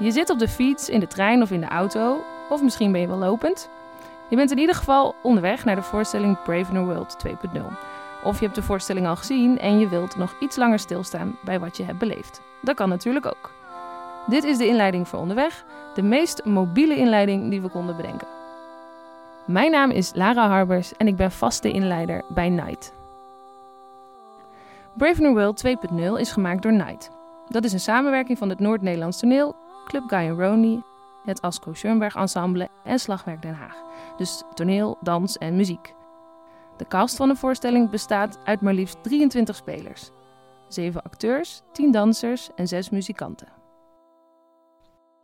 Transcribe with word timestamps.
Je 0.00 0.10
zit 0.10 0.30
op 0.30 0.38
de 0.38 0.48
fiets, 0.48 0.88
in 0.88 1.00
de 1.00 1.06
trein 1.06 1.42
of 1.42 1.50
in 1.50 1.60
de 1.60 1.68
auto, 1.68 2.24
of 2.48 2.62
misschien 2.62 2.92
ben 2.92 3.00
je 3.00 3.06
wel 3.06 3.18
lopend. 3.18 3.70
Je 4.28 4.36
bent 4.36 4.50
in 4.50 4.58
ieder 4.58 4.74
geval 4.74 5.14
onderweg 5.22 5.64
naar 5.64 5.74
de 5.74 5.82
voorstelling 5.82 6.42
Brave 6.42 6.72
New 6.72 6.84
World 6.84 7.16
2.0. 7.26 7.60
Of 8.24 8.38
je 8.38 8.44
hebt 8.44 8.54
de 8.54 8.62
voorstelling 8.62 9.06
al 9.06 9.16
gezien 9.16 9.58
en 9.58 9.78
je 9.78 9.88
wilt 9.88 10.16
nog 10.16 10.36
iets 10.40 10.56
langer 10.56 10.78
stilstaan 10.78 11.36
bij 11.44 11.60
wat 11.60 11.76
je 11.76 11.84
hebt 11.84 11.98
beleefd. 11.98 12.40
Dat 12.62 12.76
kan 12.76 12.88
natuurlijk 12.88 13.26
ook. 13.26 13.50
Dit 14.26 14.44
is 14.44 14.58
de 14.58 14.66
inleiding 14.66 15.08
voor 15.08 15.18
onderweg, 15.18 15.64
de 15.94 16.02
meest 16.02 16.44
mobiele 16.44 16.96
inleiding 16.96 17.50
die 17.50 17.60
we 17.60 17.68
konden 17.68 17.96
bedenken. 17.96 18.28
Mijn 19.46 19.70
naam 19.70 19.90
is 19.90 20.10
Lara 20.14 20.48
Harbers 20.48 20.96
en 20.96 21.06
ik 21.06 21.16
ben 21.16 21.30
vaste 21.30 21.70
inleider 21.70 22.22
bij 22.28 22.48
Night. 22.48 22.92
Brave 24.96 25.20
New 25.20 25.32
World 25.32 25.62
2.0 25.66 26.20
is 26.20 26.32
gemaakt 26.32 26.62
door 26.62 26.72
Night. 26.72 27.10
Dat 27.48 27.64
is 27.64 27.72
een 27.72 27.80
samenwerking 27.80 28.38
van 28.38 28.48
het 28.48 28.60
Noord-Nederlands 28.60 29.18
Toneel, 29.18 29.56
Club 29.90 30.08
Guy 30.08 30.82
het 31.24 31.42
Asco 31.42 31.74
Schoenberg 31.74 32.14
Ensemble 32.14 32.68
en 32.84 32.98
Slagwerk 32.98 33.42
Den 33.42 33.54
Haag. 33.54 33.74
Dus 34.16 34.42
toneel, 34.54 34.98
dans 35.00 35.38
en 35.38 35.56
muziek. 35.56 35.94
De 36.76 36.86
cast 36.88 37.16
van 37.16 37.28
de 37.28 37.36
voorstelling 37.36 37.90
bestaat 37.90 38.38
uit 38.44 38.60
maar 38.60 38.74
liefst 38.74 39.02
23 39.02 39.56
spelers. 39.56 40.10
7 40.68 41.02
acteurs, 41.02 41.62
10 41.72 41.90
dansers 41.90 42.50
en 42.54 42.68
6 42.68 42.90
muzikanten. 42.90 43.48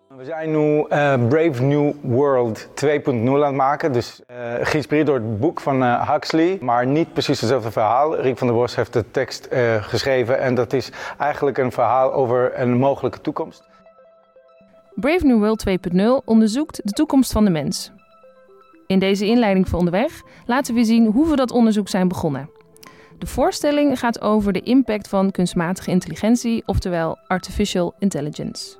We 0.08 0.24
zijn 0.24 0.50
nu 0.50 0.76
uh, 0.76 0.86
Brave 1.28 1.62
New 1.62 1.92
World 2.02 2.68
2.0 2.84 3.06
aan 3.06 3.42
het 3.42 3.54
maken. 3.54 3.92
Dus 3.92 4.22
uh, 4.30 4.36
geïnspireerd 4.60 5.06
door 5.06 5.16
het 5.16 5.40
boek 5.40 5.60
van 5.60 5.82
uh, 5.82 6.10
Huxley, 6.10 6.58
maar 6.60 6.86
niet 6.86 7.12
precies 7.12 7.40
hetzelfde 7.40 7.70
verhaal. 7.70 8.16
Rick 8.16 8.38
van 8.38 8.46
der 8.46 8.56
Bos 8.56 8.76
heeft 8.76 8.92
de 8.92 9.10
tekst 9.10 9.48
geschreven 9.80 10.38
en 10.38 10.54
dat 10.54 10.72
is 10.72 10.92
eigenlijk 11.18 11.58
een 11.58 11.72
verhaal 11.72 12.12
over 12.12 12.60
een 12.60 12.76
mogelijke 12.76 13.20
toekomst. 13.20 13.75
Brave 14.96 15.26
New 15.26 15.38
World 15.38 15.64
2.0 15.68 16.24
onderzoekt 16.24 16.80
de 16.84 16.92
toekomst 16.92 17.32
van 17.32 17.44
de 17.44 17.50
mens. 17.50 17.92
In 18.86 18.98
deze 18.98 19.26
inleiding 19.26 19.68
voor 19.68 19.78
onderweg 19.78 20.22
laten 20.46 20.74
we 20.74 20.84
zien 20.84 21.06
hoe 21.06 21.28
we 21.28 21.36
dat 21.36 21.50
onderzoek 21.50 21.88
zijn 21.88 22.08
begonnen. 22.08 22.50
De 23.18 23.26
voorstelling 23.26 23.98
gaat 23.98 24.20
over 24.20 24.52
de 24.52 24.60
impact 24.60 25.08
van 25.08 25.30
kunstmatige 25.30 25.90
intelligentie, 25.90 26.62
oftewel 26.66 27.18
artificial 27.26 27.94
intelligence. 27.98 28.76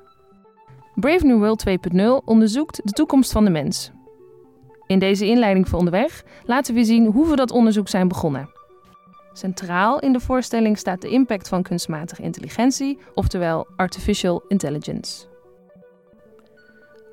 Brave 0.95 1.25
New 1.25 1.37
World 1.37 1.63
2.0 1.69 2.25
onderzoekt 2.25 2.79
de 2.83 2.91
toekomst 2.91 3.31
van 3.31 3.43
de 3.45 3.51
mens. 3.51 3.91
In 4.87 4.99
deze 4.99 5.25
inleiding 5.25 5.69
voor 5.69 5.79
onderweg 5.79 6.23
laten 6.45 6.73
we 6.73 6.83
zien 6.83 7.05
hoe 7.05 7.29
we 7.29 7.35
dat 7.35 7.51
onderzoek 7.51 7.87
zijn 7.87 8.07
begonnen. 8.07 8.49
Centraal 9.33 9.99
in 9.99 10.13
de 10.13 10.19
voorstelling 10.19 10.77
staat 10.77 11.01
de 11.01 11.09
impact 11.09 11.47
van 11.47 11.63
kunstmatige 11.63 12.21
intelligentie, 12.21 12.97
oftewel 13.13 13.67
artificial 13.75 14.43
intelligence. 14.47 15.35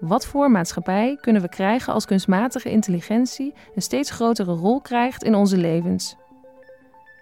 Wat 0.00 0.26
voor 0.26 0.50
maatschappij 0.50 1.18
kunnen 1.20 1.42
we 1.42 1.48
krijgen 1.48 1.92
als 1.92 2.04
kunstmatige 2.04 2.70
intelligentie 2.70 3.54
een 3.74 3.82
steeds 3.82 4.10
grotere 4.10 4.52
rol 4.52 4.80
krijgt 4.80 5.22
in 5.22 5.34
onze 5.34 5.56
levens? 5.56 6.16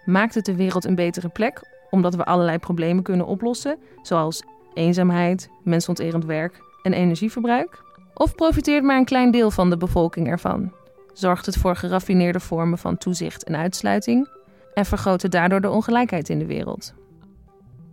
Maakt 0.05 0.35
het 0.35 0.45
de 0.45 0.55
wereld 0.55 0.85
een 0.85 0.95
betere 0.95 1.29
plek 1.29 1.71
omdat 1.89 2.15
we 2.15 2.25
allerlei 2.25 2.57
problemen 2.57 3.03
kunnen 3.03 3.25
oplossen, 3.25 3.77
zoals 4.01 4.43
eenzaamheid, 4.73 5.49
mensonterend 5.63 6.25
werk 6.25 6.61
en 6.83 6.93
energieverbruik? 6.93 7.83
Of 8.13 8.35
profiteert 8.35 8.83
maar 8.83 8.97
een 8.97 9.05
klein 9.05 9.31
deel 9.31 9.51
van 9.51 9.69
de 9.69 9.77
bevolking 9.77 10.27
ervan? 10.27 10.73
Zorgt 11.13 11.45
het 11.45 11.57
voor 11.57 11.75
geraffineerde 11.75 12.39
vormen 12.39 12.77
van 12.77 12.97
toezicht 12.97 13.43
en 13.43 13.55
uitsluiting 13.55 14.29
en 14.73 14.85
vergroot 14.85 15.21
het 15.21 15.31
daardoor 15.31 15.61
de 15.61 15.69
ongelijkheid 15.69 16.29
in 16.29 16.39
de 16.39 16.45
wereld? 16.45 16.93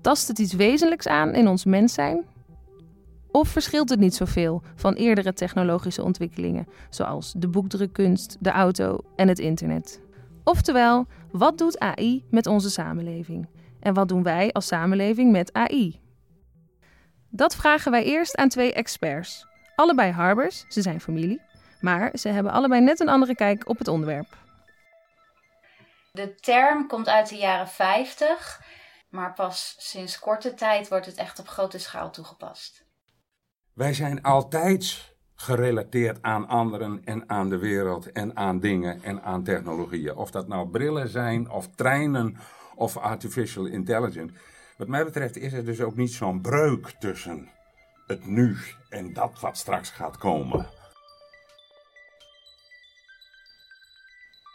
Tast 0.00 0.28
het 0.28 0.38
iets 0.38 0.52
wezenlijks 0.52 1.06
aan 1.06 1.34
in 1.34 1.48
ons 1.48 1.64
mens 1.64 1.94
zijn? 1.94 2.24
Of 3.32 3.48
verschilt 3.48 3.88
het 3.88 3.98
niet 3.98 4.14
zoveel 4.14 4.62
van 4.74 4.94
eerdere 4.94 5.32
technologische 5.32 6.02
ontwikkelingen, 6.02 6.68
zoals 6.90 7.32
de 7.36 7.48
boekdrukkunst, 7.48 8.36
de 8.40 8.50
auto 8.50 8.98
en 9.16 9.28
het 9.28 9.38
internet? 9.38 10.00
Oftewel, 10.44 11.06
wat 11.32 11.58
doet 11.58 11.78
AI 11.78 12.24
met 12.30 12.46
onze 12.46 12.70
samenleving? 12.70 13.48
En 13.80 13.94
wat 13.94 14.08
doen 14.08 14.22
wij 14.22 14.52
als 14.52 14.66
samenleving 14.66 15.32
met 15.32 15.52
AI? 15.52 16.00
Dat 17.28 17.56
vragen 17.56 17.90
wij 17.90 18.04
eerst 18.04 18.36
aan 18.36 18.48
twee 18.48 18.72
experts. 18.72 19.46
Allebei 19.74 20.12
Harbers, 20.12 20.64
ze 20.68 20.82
zijn 20.82 21.00
familie, 21.00 21.40
maar 21.80 22.10
ze 22.18 22.28
hebben 22.28 22.52
allebei 22.52 22.80
net 22.80 23.00
een 23.00 23.08
andere 23.08 23.34
kijk 23.34 23.68
op 23.68 23.78
het 23.78 23.88
onderwerp. 23.88 24.36
De 26.12 26.34
term 26.34 26.86
komt 26.86 27.08
uit 27.08 27.28
de 27.28 27.36
jaren 27.36 27.68
50, 27.68 28.62
maar 29.08 29.34
pas 29.34 29.74
sinds 29.78 30.18
korte 30.18 30.54
tijd 30.54 30.88
wordt 30.88 31.06
het 31.06 31.16
echt 31.16 31.38
op 31.38 31.48
grote 31.48 31.78
schaal 31.78 32.10
toegepast. 32.10 32.88
Wij 33.80 33.94
zijn 33.94 34.22
altijd 34.22 35.14
gerelateerd 35.34 36.22
aan 36.22 36.48
anderen 36.48 37.02
en 37.04 37.28
aan 37.28 37.48
de 37.48 37.58
wereld 37.58 38.12
en 38.12 38.36
aan 38.36 38.60
dingen 38.60 39.02
en 39.02 39.22
aan 39.22 39.42
technologieën. 39.42 40.16
Of 40.16 40.30
dat 40.30 40.48
nou 40.48 40.68
brillen 40.68 41.08
zijn, 41.08 41.50
of 41.50 41.68
treinen, 41.74 42.36
of 42.74 42.96
artificial 42.96 43.66
intelligence. 43.66 44.34
Wat 44.76 44.88
mij 44.88 45.04
betreft 45.04 45.36
is 45.36 45.52
er 45.52 45.64
dus 45.64 45.80
ook 45.80 45.96
niet 45.96 46.12
zo'n 46.12 46.40
breuk 46.40 46.90
tussen 46.98 47.48
het 48.06 48.26
nu 48.26 48.56
en 48.88 49.12
dat 49.12 49.40
wat 49.40 49.56
straks 49.56 49.90
gaat 49.90 50.18
komen. 50.18 50.66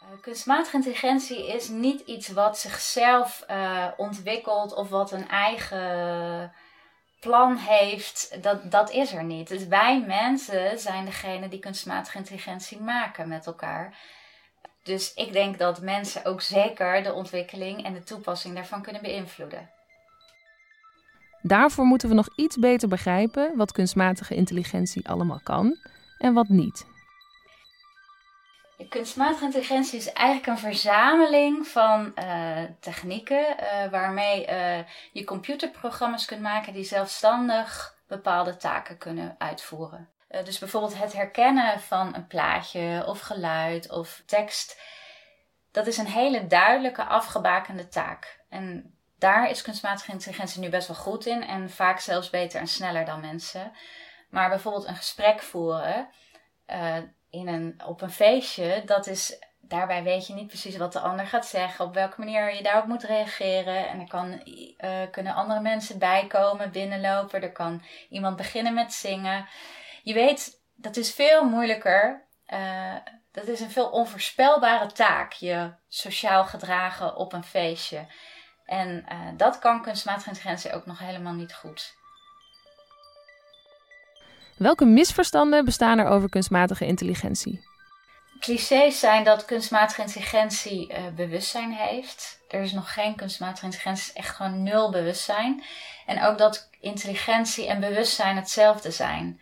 Eh, 0.00 0.20
kunstmatige 0.20 0.76
intelligentie 0.76 1.54
is 1.54 1.68
niet 1.68 2.00
iets 2.00 2.28
wat 2.28 2.58
zichzelf 2.58 3.44
uh, 3.50 3.86
ontwikkelt 3.96 4.74
of 4.74 4.88
wat 4.88 5.12
een 5.12 5.28
eigen 5.28 6.52
plan 7.26 7.56
heeft, 7.56 8.38
dat, 8.42 8.70
dat 8.70 8.90
is 8.90 9.12
er 9.12 9.24
niet. 9.24 9.48
Dus 9.48 9.66
wij 9.66 10.04
mensen 10.06 10.78
zijn 10.78 11.04
degene 11.04 11.48
die 11.48 11.58
kunstmatige 11.58 12.18
intelligentie 12.18 12.80
maken 12.80 13.28
met 13.28 13.46
elkaar. 13.46 13.98
Dus 14.82 15.14
ik 15.14 15.32
denk 15.32 15.58
dat 15.58 15.80
mensen 15.80 16.24
ook 16.24 16.40
zeker 16.40 17.02
de 17.02 17.12
ontwikkeling 17.12 17.84
en 17.84 17.92
de 17.92 18.02
toepassing 18.02 18.54
daarvan 18.54 18.82
kunnen 18.82 19.02
beïnvloeden. 19.02 19.70
Daarvoor 21.42 21.84
moeten 21.84 22.08
we 22.08 22.14
nog 22.14 22.28
iets 22.36 22.56
beter 22.56 22.88
begrijpen 22.88 23.56
wat 23.56 23.72
kunstmatige 23.72 24.34
intelligentie 24.34 25.08
allemaal 25.08 25.40
kan 25.42 25.76
en 26.18 26.34
wat 26.34 26.48
niet. 26.48 26.86
Kunstmatige 28.88 29.44
intelligentie 29.44 29.98
is 29.98 30.12
eigenlijk 30.12 30.46
een 30.46 30.58
verzameling 30.58 31.66
van 31.66 32.12
uh, 32.18 32.62
technieken 32.80 33.56
uh, 33.60 33.90
waarmee 33.90 34.48
uh, 34.48 34.78
je 35.12 35.24
computerprogramma's 35.24 36.24
kunt 36.24 36.40
maken 36.40 36.72
die 36.72 36.84
zelfstandig 36.84 37.96
bepaalde 38.08 38.56
taken 38.56 38.98
kunnen 38.98 39.34
uitvoeren. 39.38 40.08
dus 40.44 40.58
bijvoorbeeld 40.58 40.98
het 40.98 41.12
herkennen 41.12 41.80
van 41.80 42.14
een 42.14 42.26
plaatje 42.26 43.04
of 43.06 43.20
geluid 43.20 43.90
of 43.90 44.22
tekst. 44.26 44.80
Dat 45.72 45.86
is 45.86 45.96
een 45.96 46.06
hele 46.06 46.46
duidelijke 46.46 47.04
afgebakende 47.04 47.88
taak. 47.88 48.40
En 48.48 48.94
daar 49.18 49.50
is 49.50 49.62
kunstmatige 49.62 50.12
intelligentie 50.12 50.60
nu 50.60 50.68
best 50.68 50.88
wel 50.88 50.96
goed 50.96 51.26
in 51.26 51.42
en 51.42 51.70
vaak 51.70 51.98
zelfs 51.98 52.30
beter 52.30 52.60
en 52.60 52.66
sneller 52.68 53.04
dan 53.04 53.20
mensen. 53.20 53.72
Maar 54.30 54.48
bijvoorbeeld 54.48 54.86
een 54.86 54.96
gesprek 54.96 55.42
voeren 55.42 56.08
op 57.86 58.02
een 58.02 58.10
feestje, 58.10 58.82
dat 58.84 59.06
is, 59.06 59.38
daarbij 59.60 60.02
weet 60.02 60.26
je 60.26 60.34
niet 60.34 60.46
precies 60.46 60.76
wat 60.76 60.92
de 60.92 61.00
ander 61.00 61.26
gaat 61.26 61.46
zeggen, 61.46 61.84
op 61.84 61.94
welke 61.94 62.20
manier 62.20 62.54
je 62.54 62.62
daarop 62.62 62.86
moet 62.86 63.02
reageren. 63.02 63.88
En 63.88 64.00
er 64.00 64.08
kan, 64.08 64.42
uh, 64.44 64.90
kunnen 65.10 65.34
andere 65.34 65.60
mensen 65.60 65.98
bijkomen, 65.98 66.70
binnenlopen, 66.70 67.42
er 67.42 67.52
kan 67.52 67.82
iemand 68.08 68.36
beginnen 68.36 68.74
met 68.74 68.92
zingen. 68.92 69.48
Je 70.02 70.14
weet, 70.14 70.60
dat 70.74 70.96
is 70.96 71.14
veel 71.14 71.44
moeilijker. 71.44 72.24
Uh, 72.48 72.94
dat 73.32 73.46
is 73.46 73.60
een 73.60 73.70
veel 73.70 73.88
onvoorspelbare 73.88 74.92
taak, 74.92 75.32
je 75.32 75.72
sociaal 75.88 76.44
gedragen 76.44 77.16
op 77.16 77.32
een 77.32 77.44
feestje. 77.44 78.06
En 78.64 79.06
uh, 79.12 79.18
dat 79.36 79.58
kan 79.58 79.82
kunstmatige 79.82 80.28
intelligentie 80.28 80.72
ook 80.72 80.86
nog 80.86 80.98
helemaal 80.98 81.32
niet 81.32 81.54
goed. 81.54 81.96
Welke 84.56 84.84
misverstanden 84.84 85.64
bestaan 85.64 85.98
er 85.98 86.06
over 86.06 86.28
kunstmatige 86.28 86.86
intelligentie? 86.86 87.64
Clichés 88.40 89.00
zijn 89.00 89.24
dat 89.24 89.44
kunstmatige 89.44 90.00
intelligentie 90.00 90.92
uh, 90.92 90.98
bewustzijn 91.16 91.72
heeft. 91.72 92.40
Er 92.48 92.60
is 92.60 92.72
nog 92.72 92.92
geen 92.92 93.14
kunstmatige 93.14 93.64
intelligentie, 93.64 94.12
echt 94.12 94.36
gewoon 94.36 94.62
nul 94.62 94.90
bewustzijn. 94.90 95.62
En 96.06 96.22
ook 96.22 96.38
dat 96.38 96.68
intelligentie 96.80 97.66
en 97.66 97.80
bewustzijn 97.80 98.36
hetzelfde 98.36 98.90
zijn. 98.90 99.40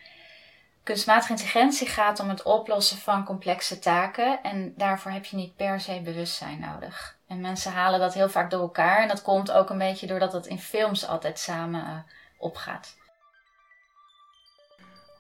Kunstmatige 0.83 1.33
intelligentie 1.33 1.87
gaat 1.87 2.21
om 2.21 2.29
het 2.29 2.43
oplossen 2.43 2.99
van 2.99 3.25
complexe 3.25 3.79
taken 3.79 4.43
en 4.43 4.75
daarvoor 4.77 5.11
heb 5.11 5.25
je 5.25 5.37
niet 5.37 5.57
per 5.57 5.81
se 5.81 6.01
bewustzijn 6.05 6.61
nodig. 6.61 7.17
En 7.29 7.41
mensen 7.41 7.73
halen 7.73 8.01
dat 8.01 8.15
heel 8.15 8.29
vaak 8.29 8.51
door 8.51 8.61
elkaar 8.61 9.03
en 9.03 9.09
dat 9.09 9.23
komt 9.23 9.53
ook 9.53 9.71
een 9.71 9.79
beetje 9.79 10.07
doordat 10.07 10.33
het 10.33 10.47
in 10.47 10.59
films 10.59 11.07
altijd 11.07 11.39
samen 11.39 11.81
uh, 11.81 11.99
opgaat. 12.39 12.97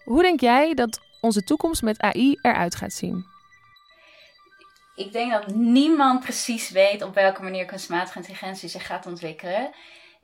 Hoe 0.04 0.22
denk 0.22 0.40
jij 0.40 0.74
dat 0.74 1.00
onze 1.20 1.44
toekomst 1.44 1.82
met 1.82 2.00
AI 2.00 2.38
eruit 2.42 2.74
gaat 2.74 2.92
zien? 2.92 3.26
Ik 4.94 5.12
denk 5.12 5.32
dat 5.32 5.46
niemand 5.54 6.20
precies 6.20 6.70
weet 6.70 7.02
op 7.02 7.14
welke 7.14 7.42
manier 7.42 7.64
kunstmatige 7.64 8.18
intelligentie 8.18 8.68
zich 8.68 8.86
gaat 8.86 9.06
ontwikkelen. 9.06 9.70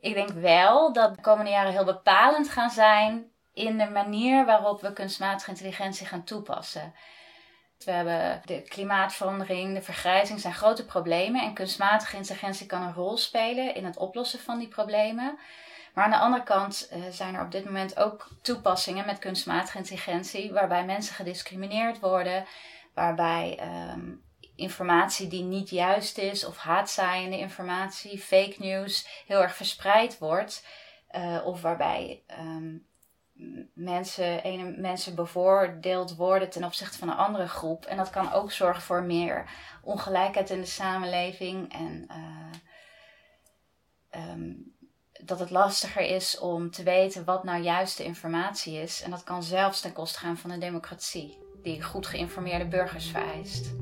Ik 0.01 0.15
denk 0.15 0.31
wel 0.31 0.93
dat 0.93 1.15
de 1.15 1.21
komende 1.21 1.51
jaren 1.51 1.73
heel 1.73 1.85
bepalend 1.85 2.49
gaan 2.49 2.71
zijn 2.71 3.31
in 3.55 3.79
de 3.79 3.91
manier 3.91 4.45
waarop 4.45 4.81
we 4.81 4.93
kunstmatige 4.93 5.51
intelligentie 5.51 6.07
gaan 6.07 6.25
toepassen. 6.25 6.95
We 7.85 7.91
hebben 7.91 8.43
de 8.45 8.63
klimaatverandering, 8.63 9.75
de 9.75 9.83
vergrijzing 9.83 10.41
zijn 10.41 10.55
grote 10.55 10.85
problemen 10.85 11.43
en 11.43 11.55
kunstmatige 11.55 12.17
intelligentie 12.17 12.67
kan 12.67 12.83
een 12.83 12.95
rol 12.95 13.17
spelen 13.17 13.75
in 13.75 13.85
het 13.85 13.97
oplossen 13.97 14.39
van 14.39 14.59
die 14.59 14.69
problemen. 14.69 15.39
Maar 15.95 16.05
aan 16.05 16.11
de 16.11 16.19
andere 16.19 16.43
kant 16.43 16.91
uh, 16.93 17.03
zijn 17.11 17.35
er 17.35 17.45
op 17.45 17.51
dit 17.51 17.65
moment 17.65 17.99
ook 17.99 18.29
toepassingen 18.43 19.07
met 19.07 19.19
kunstmatige 19.19 19.79
intelligentie 19.79 20.53
waarbij 20.53 20.85
mensen 20.85 21.15
gediscrimineerd 21.15 22.01
worden, 22.01 22.45
waarbij 22.95 23.61
um, 23.93 24.23
informatie 24.55 25.29
die 25.29 25.43
niet 25.43 25.71
juist 25.71 26.19
is 26.19 26.45
of 26.45 26.57
haatzaaiende 26.57 27.39
informatie, 27.39 28.19
fake 28.19 28.55
news, 28.59 29.25
heel 29.27 29.43
erg 29.43 29.55
verspreid 29.55 30.19
wordt. 30.19 30.67
Uh, 31.17 31.41
of 31.45 31.63
waarbij 31.63 32.23
um, 32.39 32.87
mensen, 33.75 34.43
ene 34.43 34.75
mensen 34.77 35.15
bevoordeeld 35.15 36.17
worden 36.17 36.51
ten 36.51 36.65
opzichte 36.65 36.99
van 36.99 37.09
een 37.09 37.17
andere 37.17 37.49
groep. 37.49 37.85
En 37.85 37.97
dat 37.97 38.11
kan 38.11 38.33
ook 38.33 38.53
zorgen 38.53 38.83
voor 38.83 39.03
meer 39.03 39.51
ongelijkheid 39.83 40.51
in 40.51 40.61
de 40.61 40.67
samenleving. 40.67 41.73
En 41.73 42.07
uh, 44.11 44.31
um, 44.31 44.75
dat 45.25 45.39
het 45.39 45.51
lastiger 45.51 46.03
is 46.03 46.39
om 46.39 46.71
te 46.71 46.83
weten 46.83 47.25
wat 47.25 47.45
nou 47.45 47.63
juiste 47.63 48.05
informatie 48.05 48.75
is. 48.75 49.03
En 49.03 49.11
dat 49.11 49.25
kan 49.25 49.43
zelfs 49.43 49.81
ten 49.81 49.93
koste 49.93 50.19
gaan 50.19 50.37
van 50.37 50.51
de 50.51 50.59
democratie, 50.59 51.39
die 51.63 51.83
goed 51.83 52.07
geïnformeerde 52.07 52.67
burgers 52.67 53.07
vereist. 53.07 53.73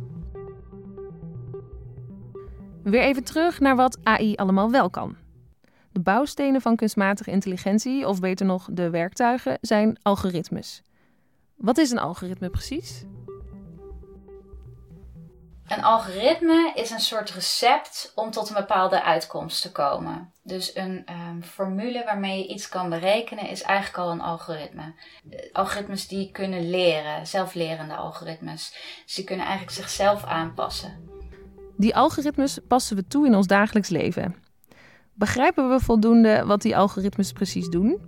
Weer 2.83 3.03
even 3.03 3.25
terug 3.25 3.61
naar 3.61 3.77
wat 3.77 3.99
AI 4.03 4.35
allemaal 4.35 4.71
wel 4.71 4.91
kan. 4.91 5.17
De 5.93 6.01
bouwstenen 6.01 6.61
van 6.61 6.77
kunstmatige 6.77 7.31
intelligentie, 7.31 8.07
of 8.07 8.21
beter 8.21 8.47
nog 8.47 8.69
de 8.73 8.91
werktuigen, 8.91 9.59
zijn 9.61 9.99
algoritmes. 10.03 10.83
Wat 11.57 11.79
is 11.79 11.91
een 11.91 11.99
algoritme 11.99 12.51
precies? 12.51 13.05
Een 15.69 15.83
algoritme 15.83 16.73
is 16.75 16.91
een 16.91 17.01
soort 17.01 17.31
recept 17.31 18.13
om 18.15 18.31
tot 18.31 18.49
een 18.49 18.55
bepaalde 18.55 19.03
uitkomst 19.03 19.63
te 19.63 19.73
komen. 19.73 20.33
Dus 20.43 20.77
een 20.77 21.07
um, 21.11 21.43
formule 21.43 22.05
waarmee 22.05 22.39
je 22.39 22.47
iets 22.47 22.69
kan 22.69 22.89
berekenen 22.89 23.49
is 23.49 23.63
eigenlijk 23.63 23.99
al 23.99 24.11
een 24.11 24.21
algoritme. 24.21 24.93
algoritmes 25.53 26.09
die 26.09 26.31
kunnen 26.31 26.71
leren, 26.71 27.27
zelflerende 27.27 27.95
algoritmes. 27.95 28.73
Dus 29.05 29.15
die 29.15 29.25
kunnen 29.25 29.47
eigenlijk 29.47 29.77
zichzelf 29.77 30.25
aanpassen. 30.25 31.09
Die 31.77 31.97
algoritmes 31.97 32.59
passen 32.69 32.97
we 32.97 33.07
toe 33.07 33.27
in 33.27 33.35
ons 33.35 33.47
dagelijks 33.47 33.89
leven. 33.89 34.37
Begrijpen 35.15 35.71
we 35.71 35.81
voldoende 35.81 36.45
wat 36.45 36.63
die 36.63 36.77
algoritmes 36.77 37.33
precies 37.33 37.69
doen? 37.69 38.08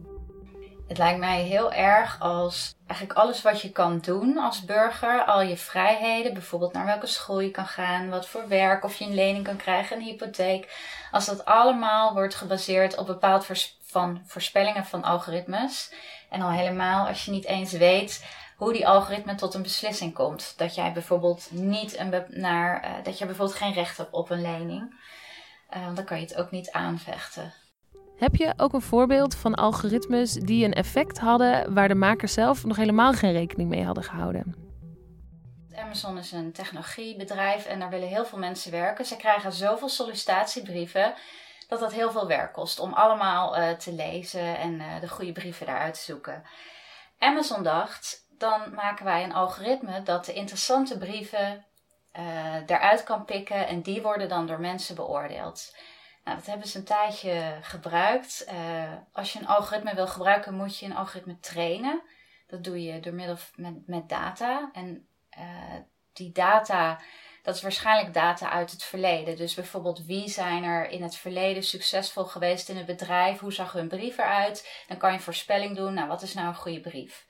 Het 0.91 0.99
lijkt 0.99 1.19
mij 1.19 1.43
heel 1.43 1.73
erg 1.73 2.21
als 2.21 2.75
eigenlijk 2.87 3.19
alles 3.19 3.43
wat 3.43 3.61
je 3.61 3.71
kan 3.71 3.99
doen 3.99 4.39
als 4.39 4.65
burger, 4.65 5.25
al 5.25 5.41
je 5.41 5.57
vrijheden, 5.57 6.33
bijvoorbeeld 6.33 6.73
naar 6.73 6.85
welke 6.85 7.07
school 7.07 7.41
je 7.41 7.51
kan 7.51 7.67
gaan, 7.67 8.09
wat 8.09 8.29
voor 8.29 8.49
werk, 8.49 8.85
of 8.85 8.97
je 8.97 9.05
een 9.05 9.15
lening 9.15 9.45
kan 9.45 9.57
krijgen, 9.57 9.97
een 9.97 10.03
hypotheek, 10.03 10.81
als 11.11 11.27
dat 11.27 11.45
allemaal 11.45 12.13
wordt 12.13 12.35
gebaseerd 12.35 12.97
op 12.97 13.07
bepaald 13.07 13.47
van 13.81 14.23
voorspellingen 14.27 14.85
van 14.85 15.03
algoritmes. 15.03 15.93
En 16.31 16.43
al 16.43 16.51
helemaal 16.51 17.07
als 17.07 17.25
je 17.25 17.31
niet 17.31 17.47
eens 17.47 17.73
weet 17.73 18.25
hoe 18.57 18.73
die 18.73 18.89
algoritme 18.89 19.35
tot 19.35 19.55
een 19.55 19.63
beslissing 19.63 20.15
komt. 20.15 20.55
Dat 20.57 20.75
jij 20.75 20.93
bijvoorbeeld 20.93 21.49
niet 21.51 21.99
een 21.99 22.25
naar, 22.29 22.85
uh, 22.85 23.05
dat 23.05 23.19
je 23.19 23.27
bijvoorbeeld 23.27 23.59
geen 23.59 23.73
recht 23.73 23.97
hebt 23.97 24.13
op 24.13 24.31
een 24.31 24.43
lening. 24.43 24.95
Uh, 25.77 25.95
dan 25.95 26.05
kan 26.05 26.17
je 26.17 26.27
het 26.27 26.37
ook 26.37 26.51
niet 26.51 26.71
aanvechten. 26.71 27.53
Heb 28.21 28.37
je 28.37 28.53
ook 28.57 28.73
een 28.73 28.83
voorbeeld 28.83 29.35
van 29.35 29.55
algoritmes 29.55 30.33
die 30.33 30.65
een 30.65 30.73
effect 30.73 31.19
hadden 31.19 31.75
waar 31.75 31.89
de 31.89 31.95
makers 31.95 32.33
zelf 32.33 32.65
nog 32.65 32.77
helemaal 32.77 33.13
geen 33.13 33.33
rekening 33.33 33.69
mee 33.69 33.85
hadden 33.85 34.05
gehouden? 34.05 34.55
Amazon 35.75 36.19
is 36.19 36.33
een 36.33 36.53
technologiebedrijf 36.53 37.67
en 37.67 37.79
daar 37.79 37.91
willen 37.91 38.09
heel 38.09 38.25
veel 38.25 38.39
mensen 38.39 38.71
werken. 38.71 39.05
Ze 39.05 39.17
krijgen 39.17 39.53
zoveel 39.53 39.89
sollicitatiebrieven 39.89 41.15
dat 41.69 41.81
dat 41.81 41.93
heel 41.93 42.11
veel 42.11 42.27
werk 42.27 42.53
kost 42.53 42.79
om 42.81 42.93
allemaal 42.93 43.59
uh, 43.59 43.71
te 43.71 43.93
lezen 43.93 44.59
en 44.59 44.73
uh, 44.75 45.01
de 45.01 45.09
goede 45.09 45.33
brieven 45.33 45.67
daaruit 45.67 45.95
te 45.95 46.01
zoeken. 46.01 46.43
Amazon 47.19 47.63
dacht, 47.63 48.27
dan 48.39 48.75
maken 48.75 49.05
wij 49.05 49.25
een 49.25 49.35
algoritme 49.35 50.03
dat 50.03 50.25
de 50.25 50.33
interessante 50.33 50.99
brieven 50.99 51.65
uh, 52.19 52.55
eruit 52.67 53.05
kan 53.05 53.25
pikken 53.25 53.67
en 53.67 53.83
die 53.83 54.03
worden 54.03 54.29
dan 54.29 54.47
door 54.47 54.61
mensen 54.61 54.95
beoordeeld. 54.95 55.73
Nou, 56.25 56.37
dat 56.37 56.47
hebben 56.47 56.69
ze 56.69 56.79
een 56.79 56.85
tijdje 56.85 57.59
gebruikt. 57.63 58.47
Uh, 58.53 58.93
als 59.13 59.33
je 59.33 59.39
een 59.39 59.47
algoritme 59.47 59.95
wil 59.95 60.07
gebruiken, 60.07 60.55
moet 60.55 60.79
je 60.79 60.87
een 60.87 60.97
algoritme 60.97 61.41
trainen. 61.41 62.03
Dat 62.47 62.65
doe 62.65 62.83
je 62.83 63.01
door 63.01 63.13
middel 63.13 63.37
met, 63.55 63.87
met 63.87 64.09
data. 64.09 64.71
En 64.73 65.07
uh, 65.39 65.75
die 66.13 66.33
data, 66.33 67.01
dat 67.43 67.55
is 67.55 67.63
waarschijnlijk 67.63 68.15
data 68.15 68.51
uit 68.51 68.71
het 68.71 68.83
verleden. 68.83 69.37
Dus 69.37 69.55
bijvoorbeeld 69.55 70.05
wie 70.05 70.29
zijn 70.29 70.65
er 70.65 70.89
in 70.89 71.03
het 71.03 71.17
verleden 71.17 71.63
succesvol 71.63 72.25
geweest 72.25 72.69
in 72.69 72.77
het 72.77 72.87
bedrijf? 72.87 73.39
Hoe 73.39 73.53
zag 73.53 73.73
hun 73.73 73.89
brief 73.89 74.19
eruit? 74.19 74.85
Dan 74.89 74.97
kan 74.97 75.13
je 75.13 75.21
voorspelling 75.21 75.77
doen. 75.77 75.95
Nou, 75.95 76.09
wat 76.09 76.23
is 76.23 76.35
nou 76.35 76.47
een 76.47 76.55
goede 76.55 76.81
brief? 76.81 77.27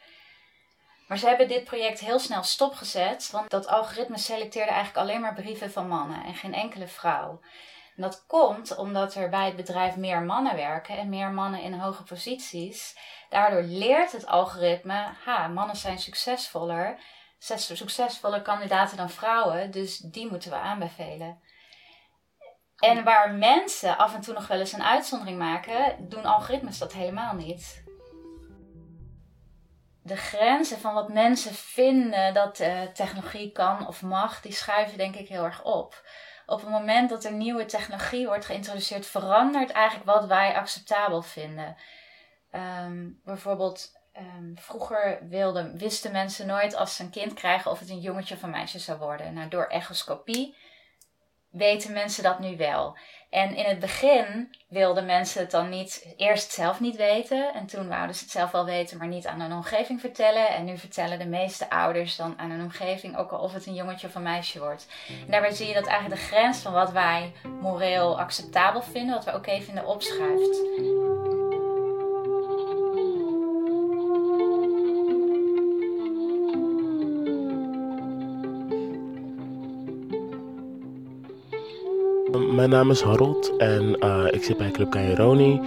Maar 1.08 1.18
ze 1.18 1.26
hebben 1.26 1.48
dit 1.48 1.64
project 1.64 2.00
heel 2.00 2.18
snel 2.18 2.42
stopgezet, 2.42 3.30
want 3.30 3.50
dat 3.50 3.66
algoritme 3.66 4.18
selecteerde 4.18 4.70
eigenlijk 4.70 4.98
alleen 5.06 5.20
maar 5.20 5.34
brieven 5.34 5.70
van 5.70 5.88
mannen 5.88 6.24
en 6.24 6.34
geen 6.34 6.54
enkele 6.54 6.86
vrouw. 6.86 7.40
En 8.00 8.06
dat 8.06 8.24
komt 8.26 8.76
omdat 8.76 9.14
er 9.14 9.28
bij 9.28 9.46
het 9.46 9.56
bedrijf 9.56 9.96
meer 9.96 10.22
mannen 10.22 10.56
werken 10.56 10.98
en 10.98 11.08
meer 11.08 11.30
mannen 11.30 11.62
in 11.62 11.72
hoge 11.72 12.02
posities. 12.02 12.98
Daardoor 13.28 13.62
leert 13.62 14.12
het 14.12 14.26
algoritme, 14.26 15.12
ha, 15.24 15.48
mannen 15.48 15.76
zijn 15.76 15.98
succesvoller, 15.98 16.98
succesvolle 17.38 18.42
kandidaten 18.42 18.96
dan 18.96 19.10
vrouwen, 19.10 19.70
dus 19.70 19.98
die 19.98 20.30
moeten 20.30 20.50
we 20.50 20.56
aanbevelen. 20.56 21.40
En 22.76 23.04
waar 23.04 23.30
mensen 23.30 23.98
af 23.98 24.14
en 24.14 24.20
toe 24.20 24.34
nog 24.34 24.46
wel 24.46 24.58
eens 24.58 24.72
een 24.72 24.84
uitzondering 24.84 25.38
maken, 25.38 26.08
doen 26.08 26.24
algoritmes 26.24 26.78
dat 26.78 26.92
helemaal 26.92 27.34
niet. 27.34 27.84
De 30.02 30.16
grenzen 30.16 30.78
van 30.78 30.94
wat 30.94 31.08
mensen 31.08 31.54
vinden 31.54 32.34
dat 32.34 32.60
uh, 32.60 32.82
technologie 32.82 33.52
kan 33.52 33.86
of 33.86 34.02
mag, 34.02 34.40
die 34.40 34.52
schuiven 34.52 34.98
denk 34.98 35.14
ik 35.14 35.28
heel 35.28 35.44
erg 35.44 35.62
op 35.62 36.02
op 36.50 36.60
het 36.60 36.70
moment 36.70 37.10
dat 37.10 37.24
er 37.24 37.32
nieuwe 37.32 37.64
technologie 37.64 38.26
wordt 38.26 38.44
geïntroduceerd, 38.44 39.06
verandert 39.06 39.70
eigenlijk 39.70 40.10
wat 40.10 40.26
wij 40.26 40.54
acceptabel 40.54 41.22
vinden. 41.22 41.76
Um, 42.52 43.20
bijvoorbeeld, 43.24 43.92
um, 44.18 44.54
vroeger 44.58 45.18
wilden, 45.28 45.78
wisten 45.78 46.12
mensen 46.12 46.46
nooit 46.46 46.74
als 46.74 46.96
ze 46.96 47.02
een 47.02 47.10
kind 47.10 47.34
krijgen 47.34 47.70
of 47.70 47.78
het 47.78 47.90
een 47.90 48.00
jongetje 48.00 48.34
of 48.34 48.42
een 48.42 48.50
meisje 48.50 48.78
zou 48.78 48.98
worden. 48.98 49.34
Nou, 49.34 49.48
door 49.48 49.66
echoscopie 49.66 50.56
weten 51.50 51.92
mensen 51.92 52.22
dat 52.22 52.38
nu 52.38 52.56
wel. 52.56 52.96
En 53.30 53.56
in 53.56 53.64
het 53.64 53.78
begin 53.78 54.54
wilden 54.68 55.06
mensen 55.06 55.40
het 55.40 55.50
dan 55.50 55.68
niet 55.68 56.14
eerst 56.16 56.52
zelf 56.52 56.80
niet 56.80 56.96
weten. 56.96 57.54
En 57.54 57.66
toen 57.66 57.88
wouden 57.88 58.14
ze 58.14 58.22
het 58.22 58.32
zelf 58.32 58.50
wel 58.50 58.64
weten, 58.64 58.98
maar 58.98 59.06
niet 59.06 59.26
aan 59.26 59.40
hun 59.40 59.52
omgeving 59.52 60.00
vertellen. 60.00 60.48
En 60.48 60.64
nu 60.64 60.78
vertellen 60.78 61.18
de 61.18 61.26
meeste 61.26 61.70
ouders 61.70 62.16
dan 62.16 62.34
aan 62.38 62.50
hun 62.50 62.62
omgeving, 62.62 63.16
ook 63.16 63.30
al 63.30 63.38
of 63.38 63.52
het 63.52 63.66
een 63.66 63.74
jongetje 63.74 64.06
of 64.06 64.14
een 64.14 64.22
meisje 64.22 64.58
wordt. 64.58 64.86
En 65.08 65.30
daarbij 65.30 65.50
zie 65.50 65.66
je 65.66 65.74
dat 65.74 65.86
eigenlijk 65.86 66.20
de 66.20 66.26
grens 66.26 66.58
van 66.58 66.72
wat 66.72 66.92
wij 66.92 67.32
moreel 67.60 68.20
acceptabel 68.20 68.82
vinden, 68.82 69.14
wat 69.14 69.24
we 69.24 69.30
oké 69.30 69.38
okay 69.38 69.62
vinden, 69.62 69.86
opschuift. 69.86 70.60
Mijn 82.60 82.72
naam 82.72 82.90
is 82.90 83.02
Harold 83.02 83.56
en 83.56 83.96
uh, 84.04 84.24
ik 84.30 84.42
zit 84.42 84.56
bij 84.56 84.70
Club 84.70 84.90
Caironi 84.90 85.60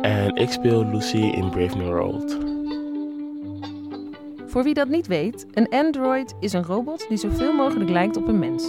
en 0.00 0.36
ik 0.36 0.50
speel 0.50 0.86
Lucy 0.86 1.16
in 1.16 1.50
Brave 1.50 1.76
New 1.76 1.86
World. 1.86 2.38
Voor 4.46 4.62
wie 4.62 4.74
dat 4.74 4.88
niet 4.88 5.06
weet, 5.06 5.46
een 5.52 5.68
android 5.68 6.34
is 6.40 6.52
een 6.52 6.64
robot 6.64 7.06
die 7.08 7.16
zoveel 7.16 7.52
mogelijk 7.52 7.90
lijkt 7.90 8.16
op 8.16 8.28
een 8.28 8.38
mens. 8.38 8.64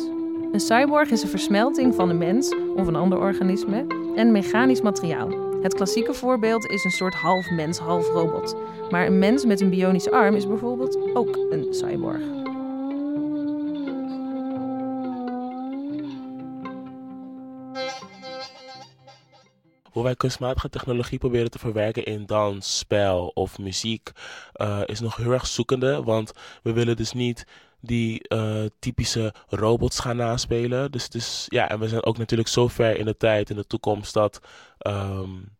Een 0.51 0.59
cyborg 0.59 1.09
is 1.09 1.23
een 1.23 1.29
versmelting 1.29 1.95
van 1.95 2.09
een 2.09 2.17
mens 2.17 2.55
of 2.75 2.87
een 2.87 2.95
ander 2.95 3.19
organisme 3.19 3.85
en 4.15 4.31
mechanisch 4.31 4.81
materiaal. 4.81 5.29
Het 5.61 5.73
klassieke 5.73 6.13
voorbeeld 6.13 6.65
is 6.65 6.83
een 6.83 6.91
soort 6.91 7.13
half 7.13 7.49
mens, 7.49 7.77
half 7.77 8.07
robot. 8.07 8.55
Maar 8.89 9.05
een 9.05 9.19
mens 9.19 9.45
met 9.45 9.61
een 9.61 9.69
bionische 9.69 10.11
arm 10.11 10.35
is 10.35 10.47
bijvoorbeeld 10.47 10.97
ook 11.13 11.37
een 11.49 11.67
cyborg. 11.69 12.42
Hoe 19.93 20.03
wij 20.03 20.15
kunstmatige 20.15 20.69
technologie 20.69 21.19
proberen 21.19 21.51
te 21.51 21.59
verwerken 21.59 22.03
in 22.03 22.25
dans, 22.25 22.77
spel 22.77 23.31
of 23.33 23.57
muziek, 23.59 24.11
uh, 24.55 24.81
is 24.85 24.99
nog 24.99 25.15
heel 25.15 25.31
erg 25.31 25.47
zoekende. 25.47 26.03
Want 26.03 26.31
we 26.63 26.73
willen 26.73 26.95
dus 26.95 27.13
niet 27.13 27.45
die 27.79 28.25
uh, 28.33 28.65
typische 28.79 29.33
robots 29.49 29.99
gaan 29.99 30.17
naspelen. 30.17 30.91
Dus, 30.91 31.09
dus 31.09 31.45
ja, 31.49 31.69
en 31.69 31.79
we 31.79 31.87
zijn 31.87 32.03
ook 32.03 32.17
natuurlijk 32.17 32.49
zo 32.49 32.67
ver 32.67 32.97
in 32.97 33.05
de 33.05 33.17
tijd, 33.17 33.49
in 33.49 33.55
de 33.55 33.67
toekomst, 33.67 34.13
dat 34.13 34.39
um, 34.87 35.57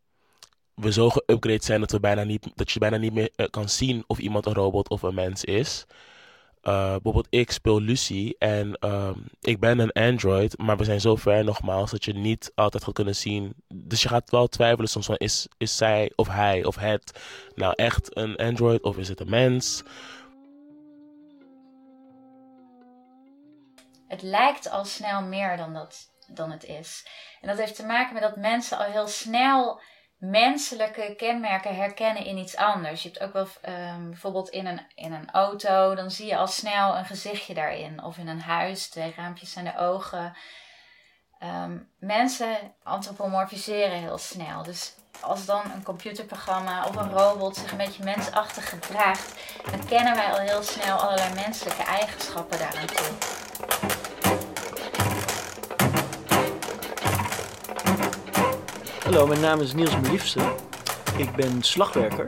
we 0.75 0.91
zo 0.91 1.09
geüpgrade 1.09 1.63
zijn 1.63 1.79
dat, 1.79 1.91
we 1.91 1.99
bijna 1.99 2.23
niet, 2.23 2.51
dat 2.55 2.71
je 2.71 2.79
bijna 2.79 2.97
niet 2.97 3.13
meer 3.13 3.29
eh, 3.35 3.45
kan 3.49 3.69
zien 3.69 4.03
of 4.07 4.19
iemand 4.19 4.45
een 4.45 4.53
robot 4.53 4.89
of 4.89 5.01
een 5.01 5.15
mens 5.15 5.43
is. 5.43 5.85
Uh, 6.63 6.91
bijvoorbeeld, 6.91 7.27
ik 7.29 7.51
speel 7.51 7.81
Lucy 7.81 8.33
en 8.37 8.75
ehm, 8.79 9.19
ik 9.41 9.59
ben 9.59 9.79
een 9.79 9.91
Android, 9.91 10.57
maar 10.57 10.77
we 10.77 10.83
zijn 10.83 11.01
zo 11.01 11.15
ver 11.15 11.43
nogmaals 11.43 11.91
dat 11.91 12.05
je 12.05 12.13
niet 12.13 12.51
altijd 12.55 12.83
gaat 12.83 12.93
kunnen 12.93 13.15
zien. 13.15 13.53
Dus 13.73 14.01
je 14.01 14.07
gaat 14.07 14.29
wel 14.29 14.47
twijfelen 14.47 14.89
soms 14.89 15.05
van 15.05 15.15
is, 15.15 15.47
is 15.57 15.77
zij 15.77 16.11
of 16.15 16.27
hij 16.27 16.63
of 16.65 16.75
het 16.75 17.19
nou 17.55 17.73
echt 17.75 18.17
een 18.17 18.35
Android 18.35 18.81
of 18.83 18.97
is 18.97 19.07
het 19.07 19.19
een 19.19 19.29
mens? 19.29 19.83
Het 24.07 24.21
lijkt 24.21 24.69
al 24.69 24.85
snel 24.85 25.21
meer 25.21 25.57
dan, 25.57 25.73
dat, 25.73 26.13
dan 26.27 26.51
het 26.51 26.63
is. 26.63 27.07
En 27.41 27.47
dat 27.47 27.57
heeft 27.57 27.75
te 27.75 27.85
maken 27.85 28.13
met 28.13 28.23
dat 28.23 28.35
mensen 28.35 28.77
al 28.77 28.91
heel 28.91 29.07
snel 29.07 29.81
menselijke 30.29 31.13
kenmerken 31.17 31.75
herkennen 31.75 32.25
in 32.25 32.37
iets 32.37 32.55
anders. 32.55 33.03
Je 33.03 33.09
hebt 33.09 33.23
ook 33.23 33.33
wel 33.33 33.47
um, 33.73 34.09
bijvoorbeeld 34.09 34.49
in 34.49 34.65
een, 34.65 34.81
in 34.95 35.13
een 35.13 35.31
auto, 35.31 35.95
dan 35.95 36.11
zie 36.11 36.25
je 36.25 36.37
al 36.37 36.47
snel 36.47 36.97
een 36.97 37.05
gezichtje 37.05 37.53
daarin. 37.53 38.03
Of 38.03 38.17
in 38.17 38.27
een 38.27 38.41
huis, 38.41 38.89
twee 38.89 39.13
raampjes 39.17 39.51
zijn 39.51 39.65
de 39.65 39.77
ogen. 39.77 40.35
Um, 41.43 41.89
mensen 41.99 42.57
antropomorfiseren 42.83 43.99
heel 43.99 44.17
snel. 44.17 44.63
Dus 44.63 44.93
als 45.19 45.45
dan 45.45 45.71
een 45.71 45.83
computerprogramma 45.83 46.85
of 46.85 46.95
een 46.95 47.11
robot 47.11 47.55
zich 47.55 47.71
een 47.71 47.77
beetje 47.77 48.03
mensachtig 48.03 48.69
gedraagt, 48.69 49.33
dan 49.71 49.85
kennen 49.85 50.15
wij 50.15 50.31
al 50.31 50.39
heel 50.39 50.63
snel 50.63 50.97
allerlei 50.97 51.33
menselijke 51.33 51.83
eigenschappen 51.83 52.59
daaraan 52.59 52.85
toe. 52.85 54.02
Hallo, 59.03 59.27
mijn 59.27 59.41
naam 59.41 59.61
is 59.61 59.73
Niels 59.73 59.99
Meliefste. 59.99 60.55
Ik 61.17 61.35
ben 61.35 61.61
slagwerker 61.61 62.27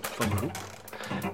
van 0.00 0.28
beroep. 0.28 0.58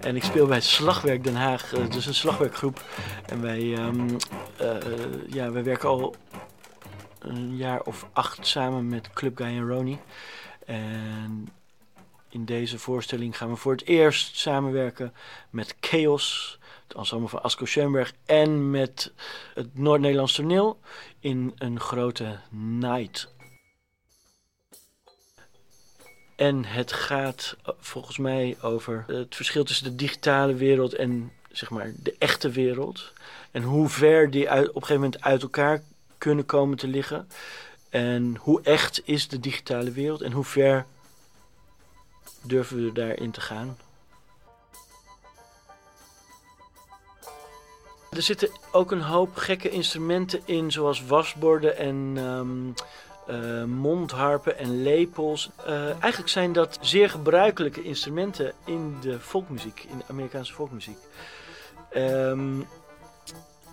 En 0.00 0.16
ik 0.16 0.22
speel 0.22 0.46
bij 0.46 0.60
Slagwerk 0.60 1.24
Den 1.24 1.34
Haag, 1.34 1.74
uh, 1.74 1.90
dus 1.90 2.06
een 2.06 2.14
slagwerkgroep. 2.14 2.84
En 3.26 3.40
wij, 3.40 3.60
um, 3.60 4.16
uh, 4.60 4.76
ja, 5.26 5.50
wij 5.52 5.64
werken 5.64 5.88
al 5.88 6.14
een 7.18 7.56
jaar 7.56 7.80
of 7.80 8.06
acht 8.12 8.46
samen 8.46 8.88
met 8.88 9.10
Club 9.10 9.36
Guy 9.36 9.46
en 9.46 9.68
Roni. 9.68 9.98
En 10.66 11.48
in 12.28 12.44
deze 12.44 12.78
voorstelling 12.78 13.36
gaan 13.36 13.50
we 13.50 13.56
voor 13.56 13.72
het 13.72 13.86
eerst 13.86 14.36
samenwerken 14.36 15.14
met 15.50 15.76
Chaos, 15.80 16.58
het 16.86 16.96
ensemble 16.96 17.28
van 17.28 17.42
Asko 17.42 17.64
Schoenberg, 17.64 18.12
en 18.26 18.70
met 18.70 19.12
het 19.54 19.78
Noord-Nederlands 19.78 20.34
toneel 20.34 20.78
in 21.18 21.52
een 21.58 21.80
grote 21.80 22.38
night 22.50 23.38
en 26.40 26.64
het 26.64 26.92
gaat 26.92 27.56
volgens 27.78 28.18
mij 28.18 28.56
over 28.62 29.04
het 29.06 29.36
verschil 29.36 29.64
tussen 29.64 29.84
de 29.84 29.94
digitale 29.94 30.54
wereld 30.54 30.94
en 30.94 31.32
zeg 31.52 31.70
maar 31.70 31.92
de 31.96 32.14
echte 32.18 32.50
wereld. 32.50 33.12
En 33.50 33.62
hoe 33.62 33.88
ver 33.88 34.30
die 34.30 34.46
op 34.50 34.56
een 34.58 34.66
gegeven 34.66 34.94
moment 34.94 35.22
uit 35.22 35.42
elkaar 35.42 35.82
kunnen 36.18 36.46
komen 36.46 36.76
te 36.76 36.88
liggen. 36.88 37.28
En 37.88 38.36
hoe 38.36 38.62
echt 38.62 39.02
is 39.04 39.28
de 39.28 39.40
digitale 39.40 39.90
wereld 39.90 40.20
en 40.20 40.32
hoe 40.32 40.44
ver 40.44 40.86
durven 42.42 42.84
we 42.84 42.92
daarin 42.92 43.30
te 43.30 43.40
gaan. 43.40 43.76
Er 48.10 48.22
zitten 48.22 48.50
ook 48.72 48.90
een 48.90 49.02
hoop 49.02 49.36
gekke 49.36 49.70
instrumenten 49.70 50.40
in, 50.44 50.70
zoals 50.70 51.04
wasborden 51.04 51.76
en 51.76 52.16
um, 52.16 52.74
uh, 53.30 53.64
mondharpen 53.64 54.58
en 54.58 54.82
lepels. 54.82 55.50
Uh, 55.66 55.88
eigenlijk 55.88 56.28
zijn 56.28 56.52
dat 56.52 56.78
zeer 56.80 57.10
gebruikelijke 57.10 57.82
instrumenten 57.82 58.52
in 58.64 58.96
de 59.00 59.20
folkmuziek, 59.20 59.86
in 59.90 59.98
de 59.98 60.04
Amerikaanse 60.08 60.52
folkmuziek. 60.52 60.98
Um, 61.96 62.66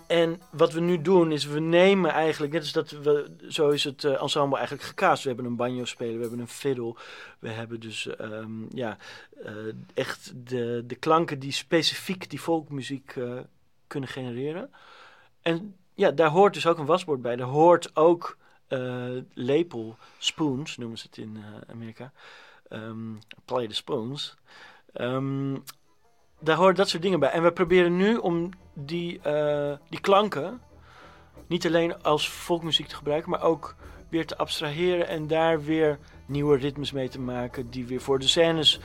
en 0.06 0.40
wat 0.50 0.72
we 0.72 0.80
nu 0.80 1.02
doen 1.02 1.32
is 1.32 1.46
we 1.46 1.60
nemen 1.60 2.10
eigenlijk, 2.10 2.52
net 2.52 2.62
als 2.62 2.72
dat 2.72 2.90
we, 2.90 3.30
zo 3.48 3.68
is 3.68 3.84
het 3.84 4.02
uh, 4.02 4.22
ensemble 4.22 4.56
eigenlijk 4.56 4.86
gekaast. 4.86 5.22
We 5.22 5.28
hebben 5.28 5.46
een 5.46 5.56
banjo 5.56 5.84
spelen, 5.84 6.14
we 6.14 6.20
hebben 6.20 6.40
een 6.40 6.48
fiddle. 6.48 6.96
We 7.38 7.48
hebben 7.48 7.80
dus 7.80 8.08
um, 8.20 8.66
ja, 8.74 8.96
echt 9.94 10.32
de, 10.36 10.84
de 10.86 10.94
klanken 10.94 11.38
die 11.38 11.52
specifiek 11.52 12.30
die 12.30 12.38
folkmuziek 12.38 13.14
kunnen 13.86 14.08
genereren. 14.08 14.70
En 15.42 15.74
ja, 15.94 16.10
daar 16.10 16.30
hoort 16.30 16.54
dus 16.54 16.66
ook 16.66 16.78
een 16.78 16.86
wasbord 16.86 17.22
bij. 17.22 17.36
Daar 17.36 17.46
hoort 17.46 17.96
ook 17.96 18.36
uh, 18.68 19.22
lepel, 19.34 19.96
spoons 20.18 20.76
noemen 20.76 20.98
ze 20.98 21.06
het 21.06 21.18
in 21.18 21.36
uh, 21.36 21.44
Amerika. 21.70 22.12
Um, 22.70 23.18
play 23.44 23.66
the 23.66 23.74
spoons. 23.74 24.36
Um, 24.94 25.62
daar 26.40 26.56
hoort 26.56 26.76
dat 26.76 26.88
soort 26.88 27.02
dingen 27.02 27.20
bij. 27.20 27.30
En 27.30 27.42
we 27.42 27.52
proberen 27.52 27.96
nu 27.96 28.16
om 28.16 28.50
die, 28.74 29.20
uh, 29.26 29.72
die 29.88 30.00
klanken 30.00 30.60
niet 31.46 31.66
alleen 31.66 32.02
als 32.02 32.28
folkmuziek 32.28 32.86
te 32.86 32.96
gebruiken, 32.96 33.30
maar 33.30 33.42
ook 33.42 33.76
weer 34.08 34.26
te 34.26 34.36
abstraheren 34.36 35.08
en 35.08 35.26
daar 35.26 35.62
weer 35.64 35.98
nieuwe 36.26 36.56
ritmes 36.56 36.92
mee 36.92 37.08
te 37.08 37.20
maken 37.20 37.70
die 37.70 37.86
weer 37.86 38.00
voor 38.00 38.18
de 38.18 38.28
scènes 38.28 38.80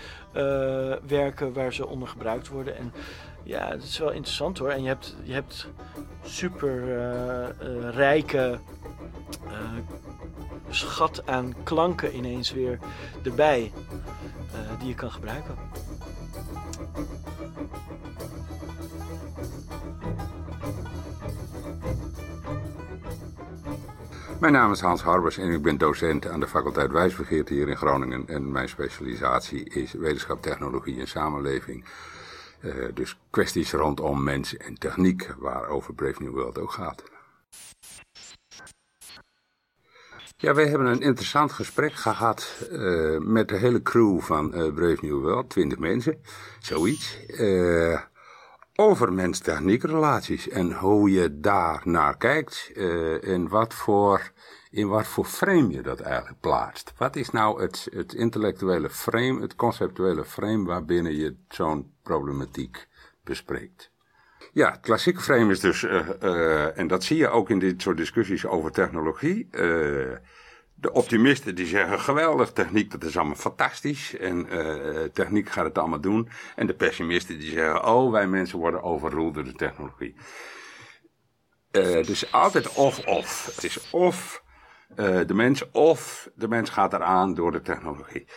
werken 1.07 1.53
waar 1.53 1.73
ze 1.73 1.87
onder 1.87 2.07
gebruikt 2.07 2.47
worden. 2.47 2.77
En 2.77 2.93
ja, 3.43 3.69
dat 3.69 3.83
is 3.83 3.97
wel 3.97 4.11
interessant 4.11 4.57
hoor. 4.57 4.69
En 4.69 4.81
je 4.81 4.87
hebt, 4.87 5.15
je 5.23 5.33
hebt 5.33 5.67
super 6.23 6.85
rijke 7.89 8.59
uh, 9.47 9.51
schat 10.69 11.25
aan 11.25 11.53
klanken 11.63 12.15
ineens 12.15 12.51
weer 12.51 12.79
erbij 13.23 13.71
die 14.79 14.87
je 14.87 14.95
kan 14.95 15.11
gebruiken. 15.11 15.55
Mijn 24.43 24.55
naam 24.55 24.71
is 24.71 24.79
Hans 24.79 25.01
Harbers 25.01 25.37
en 25.37 25.51
ik 25.51 25.61
ben 25.61 25.77
docent 25.77 26.27
aan 26.27 26.39
de 26.39 26.47
faculteit 26.47 26.91
Wijsbegeerte 26.91 27.53
hier 27.53 27.69
in 27.69 27.77
Groningen. 27.77 28.27
En 28.27 28.51
mijn 28.51 28.69
specialisatie 28.69 29.69
is 29.69 29.93
wetenschap, 29.93 30.41
technologie 30.41 30.99
en 30.99 31.07
samenleving. 31.07 31.85
Uh, 32.63 32.87
dus 32.93 33.19
kwesties 33.29 33.71
rondom 33.71 34.23
mens 34.23 34.57
en 34.57 34.75
techniek, 34.75 35.33
waarover 35.37 35.93
Brave 35.93 36.23
New 36.23 36.31
World 36.31 36.57
ook 36.57 36.71
gaat. 36.71 37.03
Ja, 40.37 40.53
wij 40.53 40.67
hebben 40.67 40.87
een 40.87 41.01
interessant 41.01 41.51
gesprek 41.51 41.93
gehad 41.93 42.67
uh, 42.71 43.19
met 43.19 43.47
de 43.47 43.55
hele 43.55 43.81
crew 43.81 44.19
van 44.19 44.45
uh, 44.45 44.73
Brave 44.73 44.97
New 45.01 45.21
World, 45.21 45.49
twintig 45.49 45.77
mensen, 45.77 46.21
zoiets, 46.59 47.19
over 48.75 49.13
mens-techniek 49.13 49.83
relaties 49.83 50.49
en 50.49 50.73
hoe 50.73 51.11
je 51.11 51.39
daar 51.39 51.81
naar 51.83 52.17
kijkt 52.17 52.71
en 53.21 53.47
wat 53.47 53.73
voor, 53.73 54.31
in 54.69 54.87
wat 54.87 55.07
voor 55.07 55.25
frame 55.25 55.69
je 55.69 55.81
dat 55.81 55.99
eigenlijk 55.99 56.39
plaatst. 56.39 56.93
Wat 56.97 57.15
is 57.15 57.29
nou 57.29 57.61
het, 57.61 57.87
het 57.91 58.13
intellectuele 58.13 58.89
frame, 58.89 59.41
het 59.41 59.55
conceptuele 59.55 60.25
frame 60.25 60.65
waarbinnen 60.65 61.15
je 61.15 61.35
zo'n 61.47 61.92
problematiek 62.03 62.87
bespreekt? 63.23 63.91
Ja, 64.51 64.71
het 64.71 64.79
klassieke 64.79 65.21
frame 65.21 65.51
is 65.51 65.59
dus, 65.59 65.83
uh, 65.83 66.09
uh, 66.21 66.77
en 66.77 66.87
dat 66.87 67.03
zie 67.03 67.17
je 67.17 67.27
ook 67.27 67.49
in 67.49 67.59
dit 67.59 67.81
soort 67.81 67.97
discussies 67.97 68.45
over 68.45 68.71
technologie. 68.71 69.47
Uh, 69.51 70.17
de 70.75 70.91
optimisten 70.91 71.55
die 71.55 71.65
zeggen 71.65 71.99
geweldig, 71.99 72.51
techniek 72.51 72.91
dat 72.91 73.03
is 73.03 73.17
allemaal 73.17 73.35
fantastisch 73.35 74.17
en 74.17 74.47
techniek 75.13 75.49
gaat 75.49 75.65
het 75.65 75.77
allemaal 75.77 76.01
doen. 76.01 76.29
En 76.55 76.67
de 76.67 76.73
pessimisten 76.73 77.39
die 77.39 77.51
zeggen, 77.51 77.85
oh 77.85 78.11
wij 78.11 78.27
mensen 78.27 78.59
worden 78.59 78.83
overroeld 78.83 79.33
door 79.33 79.43
de 79.43 79.53
technologie. 79.53 80.15
dus 81.71 82.31
altijd 82.31 82.73
of-of. 82.73 83.51
Het 83.55 83.63
is 83.63 83.89
of 83.91 84.43
de 84.95 85.33
mens 85.33 85.71
of 85.71 86.29
de 86.35 86.47
mens 86.47 86.69
gaat 86.69 86.93
eraan 86.93 87.33
door 87.33 87.51
de 87.51 87.61
technologie. 87.61 88.27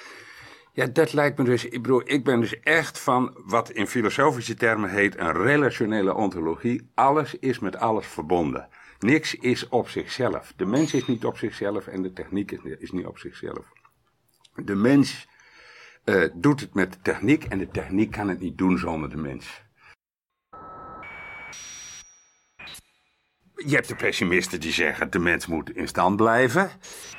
Ja, 0.76 0.86
dat 0.86 1.12
lijkt 1.12 1.38
me 1.38 1.44
dus. 1.44 1.64
Ik 1.64 1.82
bedoel, 1.82 2.02
ik 2.04 2.24
ben 2.24 2.40
dus 2.40 2.60
echt 2.60 2.98
van 2.98 3.36
wat 3.44 3.70
in 3.70 3.86
filosofische 3.86 4.54
termen 4.54 4.90
heet 4.90 5.18
een 5.18 5.32
relationele 5.32 6.14
ontologie. 6.14 6.90
Alles 6.94 7.34
is 7.34 7.58
met 7.58 7.76
alles 7.76 8.06
verbonden. 8.06 8.68
Niks 8.98 9.34
is 9.34 9.68
op 9.68 9.88
zichzelf. 9.88 10.52
De 10.56 10.66
mens 10.66 10.94
is 10.94 11.06
niet 11.06 11.24
op 11.24 11.38
zichzelf 11.38 11.86
en 11.86 12.02
de 12.02 12.12
techniek 12.12 12.50
is 12.78 12.90
niet 12.90 13.06
op 13.06 13.18
zichzelf. 13.18 13.72
De 14.54 14.74
mens 14.74 15.28
uh, 16.04 16.28
doet 16.34 16.60
het 16.60 16.74
met 16.74 16.92
de 16.92 16.98
techniek 17.02 17.44
en 17.44 17.58
de 17.58 17.68
techniek 17.68 18.10
kan 18.10 18.28
het 18.28 18.40
niet 18.40 18.58
doen 18.58 18.78
zonder 18.78 19.10
de 19.10 19.16
mens. 19.16 19.64
Je 23.54 23.74
hebt 23.74 23.88
de 23.88 23.96
pessimisten 23.96 24.60
die 24.60 24.72
zeggen 24.72 25.10
de 25.10 25.18
mens 25.18 25.46
moet 25.46 25.76
in 25.76 25.88
stand 25.88 26.16
blijven. 26.16 26.70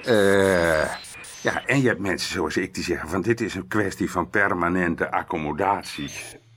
Uh, 0.06 0.96
ja, 1.42 1.66
en 1.66 1.82
je 1.82 1.88
hebt 1.88 2.00
mensen 2.00 2.32
zoals 2.32 2.58
ik 2.58 2.74
die 2.74 2.84
zeggen 2.84 3.10
van 3.10 3.22
dit 3.22 3.42
is 3.42 3.56
een 3.56 3.68
kwestie 3.68 4.12
van 4.12 4.30
permanente 4.30 5.12
accommodatie. 5.12 6.12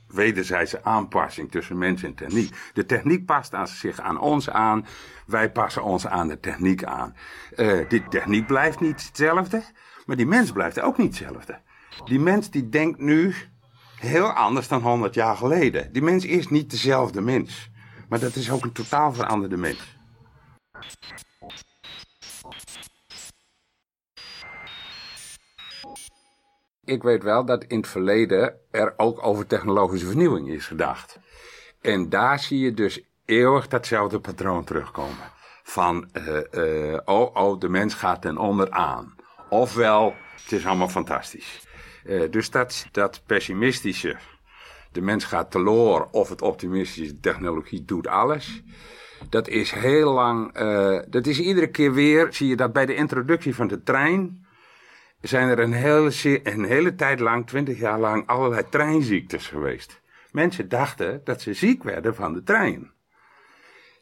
Wederzijdse 0.07 0.85
aanpassing 0.85 1.51
tussen 1.51 1.79
mens 1.79 2.03
en 2.03 2.15
techniek. 2.15 2.55
De 2.73 2.87
techniek 2.87 3.27
past 3.27 3.55
aan 3.55 3.69
zich 3.69 4.01
aan 4.01 4.21
ons 4.21 4.51
aan. 4.51 4.87
Wij 5.27 5.51
passen 5.51 5.83
ons 5.83 6.07
aan 6.07 6.29
de 6.29 6.41
techniek 6.41 6.85
aan. 6.85 7.17
Uh, 7.57 7.89
die 7.89 8.09
techniek 8.09 8.47
blijft 8.47 8.81
niet 8.81 9.07
hetzelfde. 9.07 9.63
Maar 10.07 10.17
die 10.17 10.27
mens 10.27 10.53
blijft 10.53 10.81
ook 10.81 10.99
niet 10.99 11.19
hetzelfde. 11.19 11.61
Die 12.05 12.21
mens 12.21 12.51
die 12.51 12.69
denkt 12.69 12.99
nu 12.99 13.35
heel 13.97 14.33
anders 14.33 14.69
dan 14.69 14.83
100 14.83 15.15
jaar 15.15 15.37
geleden. 15.37 15.93
Die 15.93 16.03
mens 16.03 16.25
is 16.25 16.49
niet 16.49 16.71
dezelfde 16.71 17.21
mens. 17.21 17.71
Maar 18.09 18.21
dat 18.21 18.35
is 18.35 18.51
ook 18.51 18.65
een 18.65 18.73
totaal 18.73 19.13
veranderde 19.13 19.57
mens. 19.57 19.99
Ik 26.85 27.03
weet 27.03 27.23
wel 27.23 27.45
dat 27.45 27.65
in 27.65 27.77
het 27.77 27.89
verleden 27.89 28.55
er 28.71 28.95
ook 28.97 29.27
over 29.27 29.47
technologische 29.47 30.07
vernieuwing 30.07 30.49
is 30.49 30.67
gedacht. 30.67 31.19
En 31.81 32.09
daar 32.09 32.39
zie 32.39 32.59
je 32.59 32.75
dus 32.75 33.01
eeuwig 33.25 33.69
datzelfde 33.69 34.21
patroon 34.21 34.65
terugkomen. 34.65 35.33
Van, 35.63 36.09
uh, 36.13 36.41
uh, 36.53 36.99
oh, 37.05 37.35
oh, 37.37 37.61
de 37.61 37.69
mens 37.69 37.95
gaat 37.95 38.23
ten 38.23 38.39
onder 38.39 38.71
aan. 38.71 39.15
Ofwel, 39.49 40.15
het 40.43 40.53
is 40.53 40.67
allemaal 40.67 40.89
fantastisch. 40.89 41.67
Uh, 42.05 42.31
dus 42.31 42.51
dat, 42.51 42.87
dat 42.93 43.23
pessimistische, 43.27 44.17
de 44.93 45.01
mens 45.01 45.25
gaat 45.25 45.51
teloor, 45.51 46.09
of 46.11 46.29
het 46.29 46.43
optimistische, 46.43 47.21
technologie 47.21 47.85
doet 47.85 48.07
alles. 48.07 48.63
Dat 49.29 49.49
is 49.49 49.71
heel 49.71 50.13
lang, 50.13 50.53
dat 51.09 51.27
is 51.27 51.41
iedere 51.41 51.71
keer 51.71 51.93
weer, 51.93 52.33
zie 52.33 52.49
je 52.49 52.57
dat 52.57 52.73
bij 52.73 52.87
de 52.87 52.95
introductie 52.95 53.55
van 53.55 53.69
de 53.69 53.83
trein, 53.83 54.47
zijn 55.21 55.49
er 55.49 55.59
een 55.59 55.73
hele, 55.73 56.41
hele 56.45 56.95
tijd 56.95 57.21
lang, 57.21 57.47
twintig 57.47 57.79
jaar 57.79 57.99
lang, 57.99 58.27
allerlei 58.27 58.69
treinziektes 58.69 59.47
geweest. 59.47 60.01
Mensen 60.31 60.69
dachten 60.69 61.21
dat 61.25 61.41
ze 61.41 61.55
ziek 61.55 61.83
werden 61.83 62.15
van 62.15 62.33
de 62.33 62.43
trein. 62.43 62.93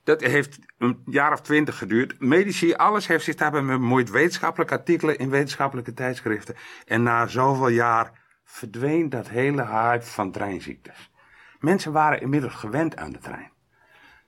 Dat 0.04 0.20
heeft 0.20 0.58
een 0.78 1.02
jaar 1.06 1.32
of 1.32 1.40
twintig 1.40 1.78
geduurd. 1.78 2.20
Medici, 2.20 2.74
alles 2.74 3.06
heeft 3.06 3.24
zich 3.24 3.34
daarbij 3.34 3.64
bemoeid. 3.64 4.10
Wetenschappelijke 4.10 4.74
artikelen 4.74 5.18
in 5.18 5.30
wetenschappelijke 5.30 5.94
tijdschriften. 5.94 6.54
En 6.86 7.02
na 7.02 7.26
zoveel 7.26 7.68
jaar 7.68 8.12
verdween 8.44 9.08
dat 9.08 9.28
hele 9.28 9.66
hype 9.66 10.04
van 10.04 10.32
treinziektes. 10.32 11.10
Mensen 11.58 11.92
waren 11.92 12.20
inmiddels 12.20 12.54
gewend 12.54 12.96
aan 12.96 13.12
de 13.12 13.18
trein. 13.18 13.52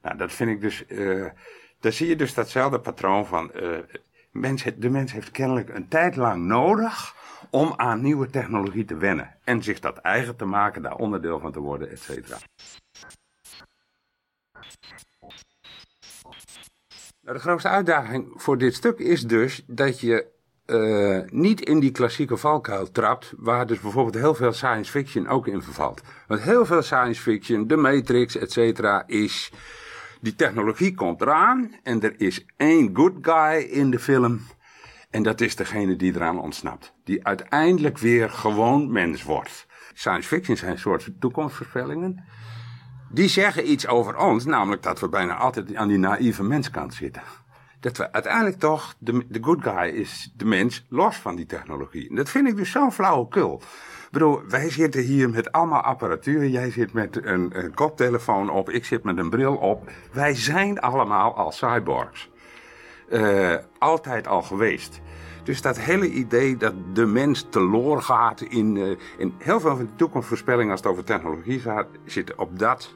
Nou, 0.03 0.17
dat 0.17 0.33
vind 0.33 0.51
ik 0.51 0.61
dus. 0.61 0.85
Uh, 0.89 1.27
daar 1.81 1.93
zie 1.93 2.09
je 2.09 2.17
dus 2.17 2.35
datzelfde 2.35 2.81
patroon 2.81 3.27
van. 3.27 3.51
Uh, 3.55 3.79
de 4.77 4.91
mens 4.91 5.13
heeft 5.13 5.31
kennelijk 5.31 5.69
een 5.69 5.89
tijd 5.89 6.17
lang 6.17 6.45
nodig 6.45 7.15
om 7.51 7.73
aan 7.77 8.03
nieuwe 8.03 8.31
technologie 8.31 8.85
te 8.85 8.97
wennen. 8.97 9.37
En 9.45 9.63
zich 9.63 9.81
dat 9.81 9.97
eigen 9.99 10.37
te 10.37 10.45
maken, 10.45 10.83
daar 10.83 10.97
onderdeel 10.97 11.39
van 11.39 11.53
te 11.53 11.61
worden, 11.61 11.91
et 11.91 12.01
cetera. 12.01 12.39
Nou, 17.21 17.37
de 17.37 17.39
grootste 17.39 17.69
uitdaging 17.69 18.33
voor 18.35 18.59
dit 18.59 18.75
stuk 18.75 18.99
is 18.99 19.23
dus 19.23 19.63
dat 19.67 20.01
je 20.01 20.27
uh, 20.67 21.21
niet 21.31 21.61
in 21.61 21.81
die 21.81 21.91
klassieke 21.91 22.37
valkuil 22.37 22.91
trapt, 22.91 23.33
waar 23.37 23.67
dus 23.67 23.81
bijvoorbeeld 23.81 24.15
heel 24.15 24.35
veel 24.35 24.53
science 24.53 24.91
fiction 24.91 25.29
ook 25.29 25.47
in 25.47 25.63
vervalt. 25.63 26.03
Want 26.27 26.41
heel 26.41 26.67
veel 26.67 26.83
science 26.83 27.23
fiction, 27.23 27.67
de 27.67 27.77
Matrix, 27.77 28.37
et 28.37 28.53
cetera, 28.53 29.07
is 29.07 29.53
die 30.21 30.35
technologie 30.35 30.95
komt 30.95 31.21
eraan 31.21 31.75
en 31.83 32.03
er 32.03 32.21
is 32.21 32.47
één 32.57 32.91
good 32.93 33.13
guy 33.23 33.61
in 33.61 33.91
de 33.91 33.99
film. 33.99 34.41
En 35.11 35.23
dat 35.23 35.41
is 35.41 35.57
degene 35.57 35.97
die 35.97 36.15
eraan 36.15 36.41
ontsnapt. 36.41 36.93
Die 37.05 37.27
uiteindelijk 37.27 37.99
weer 37.99 38.31
gewoon 38.31 38.93
mens 38.93 39.23
wordt. 39.23 39.67
Science 39.93 40.29
fiction 40.29 40.57
zijn 40.57 40.73
een 40.73 40.79
soort. 40.79 41.09
Die 43.13 43.29
zeggen 43.29 43.71
iets 43.71 43.87
over 43.87 44.17
ons, 44.17 44.45
namelijk 44.45 44.83
dat 44.83 45.01
we 45.01 45.09
bijna 45.09 45.37
altijd 45.37 45.75
aan 45.75 45.89
die 45.89 45.99
naïeve 45.99 46.43
menskant 46.43 46.95
zitten. 46.95 47.23
Dat 47.81 47.97
we 47.97 48.13
uiteindelijk 48.13 48.59
toch, 48.59 48.95
de, 48.99 49.27
de 49.29 49.43
good 49.43 49.63
guy 49.63 49.89
is 49.89 50.33
de 50.37 50.45
mens 50.45 50.87
los 50.89 51.17
van 51.17 51.37
die 51.37 51.47
technologie. 51.47 52.09
En 52.09 52.15
dat 52.15 52.31
vind 52.31 52.49
ik 52.49 52.57
dus 52.57 52.71
zo'n 52.71 52.93
flauwekul. 52.93 53.63
Bedoel, 54.11 54.41
wij 54.49 54.71
zitten 54.71 55.03
hier 55.03 55.31
met 55.31 55.53
allemaal 55.53 55.81
apparatuur. 55.81 56.49
Jij 56.49 56.71
zit 56.71 56.93
met 56.93 57.25
een, 57.25 57.51
een, 57.59 57.75
koptelefoon 57.75 58.51
op, 58.51 58.71
ik 58.71 58.85
zit 58.85 59.03
met 59.03 59.19
een 59.19 59.31
bril 59.31 59.57
op. 59.57 59.91
Wij 60.13 60.35
zijn 60.35 60.81
allemaal 60.81 61.37
al 61.37 61.53
cyborgs. 61.53 62.29
Uh, 63.09 63.55
altijd 63.79 64.27
al 64.27 64.43
geweest. 64.43 65.01
Dus 65.45 65.63
dat 65.63 65.79
hele 65.79 66.11
idee 66.11 66.57
dat 66.57 66.75
de 66.93 67.07
mens 67.07 67.47
teloor 67.51 68.03
gaat 68.03 68.41
in, 68.41 68.77
uh, 68.77 68.97
in 69.19 69.35
heel 69.39 69.61
veel 69.61 69.77
van 69.77 69.87
de 69.87 69.95
toekomstvoorspellingen 69.97 70.71
als 70.71 70.81
het 70.81 70.91
over 70.91 71.05
technologie 71.05 71.61
gaat, 71.61 71.87
zitten 72.05 72.39
op 72.39 72.59
dat, 72.59 72.95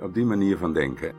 op 0.00 0.14
die 0.14 0.24
manier 0.24 0.58
van 0.58 0.72
denken. 0.72 1.12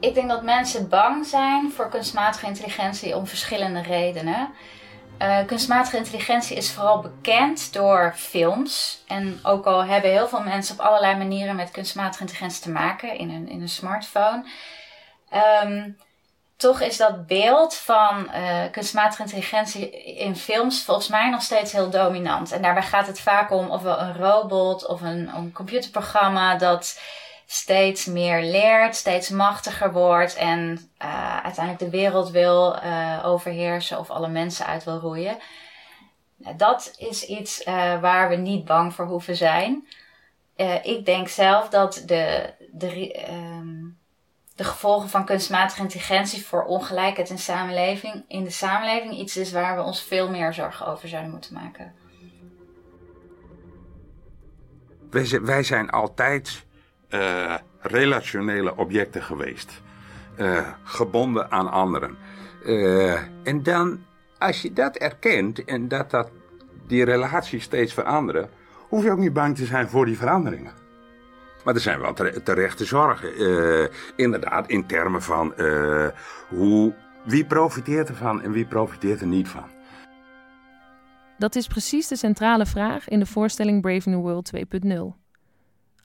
Ik 0.00 0.14
denk 0.14 0.28
dat 0.28 0.42
mensen 0.42 0.88
bang 0.88 1.26
zijn 1.26 1.72
voor 1.72 1.88
kunstmatige 1.88 2.46
intelligentie 2.46 3.16
om 3.16 3.26
verschillende 3.26 3.82
redenen. 3.82 4.50
Uh, 5.22 5.46
kunstmatige 5.46 5.96
intelligentie 5.96 6.56
is 6.56 6.72
vooral 6.72 7.00
bekend 7.00 7.72
door 7.72 8.12
films. 8.16 9.02
En 9.06 9.40
ook 9.42 9.66
al 9.66 9.84
hebben 9.84 10.10
heel 10.10 10.28
veel 10.28 10.42
mensen 10.42 10.74
op 10.74 10.86
allerlei 10.86 11.16
manieren 11.16 11.56
met 11.56 11.70
kunstmatige 11.70 12.22
intelligentie 12.22 12.62
te 12.62 12.70
maken 12.70 13.18
in 13.18 13.30
een, 13.30 13.48
in 13.48 13.60
een 13.60 13.68
smartphone. 13.68 14.44
Um, 15.64 15.96
toch 16.56 16.80
is 16.80 16.96
dat 16.96 17.26
beeld 17.26 17.74
van 17.74 18.28
uh, 18.34 18.60
kunstmatige 18.70 19.22
intelligentie 19.22 19.90
in 20.16 20.36
films 20.36 20.82
volgens 20.84 21.08
mij 21.08 21.30
nog 21.30 21.42
steeds 21.42 21.72
heel 21.72 21.90
dominant. 21.90 22.52
En 22.52 22.62
daarbij 22.62 22.82
gaat 22.82 23.06
het 23.06 23.20
vaak 23.20 23.50
om 23.50 23.70
ofwel 23.70 24.00
een 24.00 24.16
robot 24.16 24.86
of 24.86 25.00
een, 25.00 25.30
een 25.34 25.52
computerprogramma 25.52 26.56
dat 26.56 27.00
steeds 27.52 28.04
meer 28.04 28.42
leert, 28.42 28.96
steeds 28.96 29.28
machtiger 29.28 29.92
wordt 29.92 30.34
en 30.34 30.90
uh, 31.02 31.36
uiteindelijk 31.36 31.78
de 31.78 31.98
wereld 31.98 32.30
wil 32.30 32.76
uh, 32.76 33.20
overheersen 33.24 33.98
of 33.98 34.10
alle 34.10 34.28
mensen 34.28 34.66
uit 34.66 34.84
wil 34.84 34.98
roeien. 34.98 35.38
Dat 36.56 36.94
is 36.98 37.26
iets 37.26 37.66
uh, 37.66 38.00
waar 38.00 38.28
we 38.28 38.36
niet 38.36 38.64
bang 38.64 38.94
voor 38.94 39.06
hoeven 39.06 39.36
zijn. 39.36 39.86
ik 40.82 41.04
denk 41.04 41.28
zelf 41.28 41.68
dat 41.68 42.02
de, 42.06 42.52
de, 42.70 43.24
um, 43.30 43.98
de 44.54 44.64
gevolgen 44.64 45.08
van 45.08 45.24
kunstmatige 45.24 45.82
intelligentie 45.82 46.46
voor 46.46 46.64
ongelijkheid 46.64 47.30
in, 47.30 47.38
samenleving, 47.38 48.24
in 48.28 48.44
de 48.44 48.50
samenleving 48.50 49.18
iets 49.18 49.36
is 49.36 49.52
waar 49.52 49.76
we 49.76 49.82
ons 49.82 50.02
veel 50.02 50.30
meer 50.30 50.52
zorgen 50.52 50.86
over 50.86 51.08
zouden 51.08 51.30
moeten 51.30 51.54
maken. 51.54 51.94
Wij 55.42 55.62
zijn 55.62 55.90
altijd 55.90 56.64
uh, 57.14 57.54
relationele 57.80 58.76
objecten 58.76 59.22
geweest. 59.22 59.82
Uh, 60.36 60.68
gebonden 60.82 61.50
aan 61.50 61.70
anderen. 61.70 62.16
Uh, 62.64 63.18
en 63.42 63.62
dan, 63.62 64.00
als 64.38 64.62
je 64.62 64.72
dat 64.72 64.96
erkent 64.96 65.64
en 65.64 65.88
dat, 65.88 66.10
dat 66.10 66.30
die 66.86 67.04
relaties 67.04 67.64
steeds 67.64 67.94
veranderen, 67.94 68.48
hoef 68.88 69.04
je 69.04 69.10
ook 69.10 69.18
niet 69.18 69.32
bang 69.32 69.56
te 69.56 69.64
zijn 69.64 69.88
voor 69.88 70.06
die 70.06 70.18
veranderingen. 70.18 70.72
Maar 71.64 71.74
er 71.74 71.80
zijn 71.80 72.00
wel 72.00 72.14
terechte 72.44 72.84
zorgen. 72.84 73.32
inderdaad, 74.16 74.68
in 74.68 74.86
termen 74.86 75.22
van 75.22 75.54
hoe, 76.48 76.94
wie 77.24 77.44
profiteert 77.44 78.08
ervan 78.08 78.42
en 78.42 78.52
wie 78.52 78.64
profiteert 78.64 79.20
er 79.20 79.26
niet 79.26 79.48
van. 79.48 79.64
Dat 81.38 81.54
is 81.54 81.66
precies 81.66 82.08
de 82.08 82.16
centrale 82.16 82.66
vraag 82.66 83.08
in 83.08 83.18
de 83.18 83.26
voorstelling 83.26 83.80
Brave 83.80 84.08
New 84.08 84.20
World 84.20 84.50
2.0. 84.56 85.21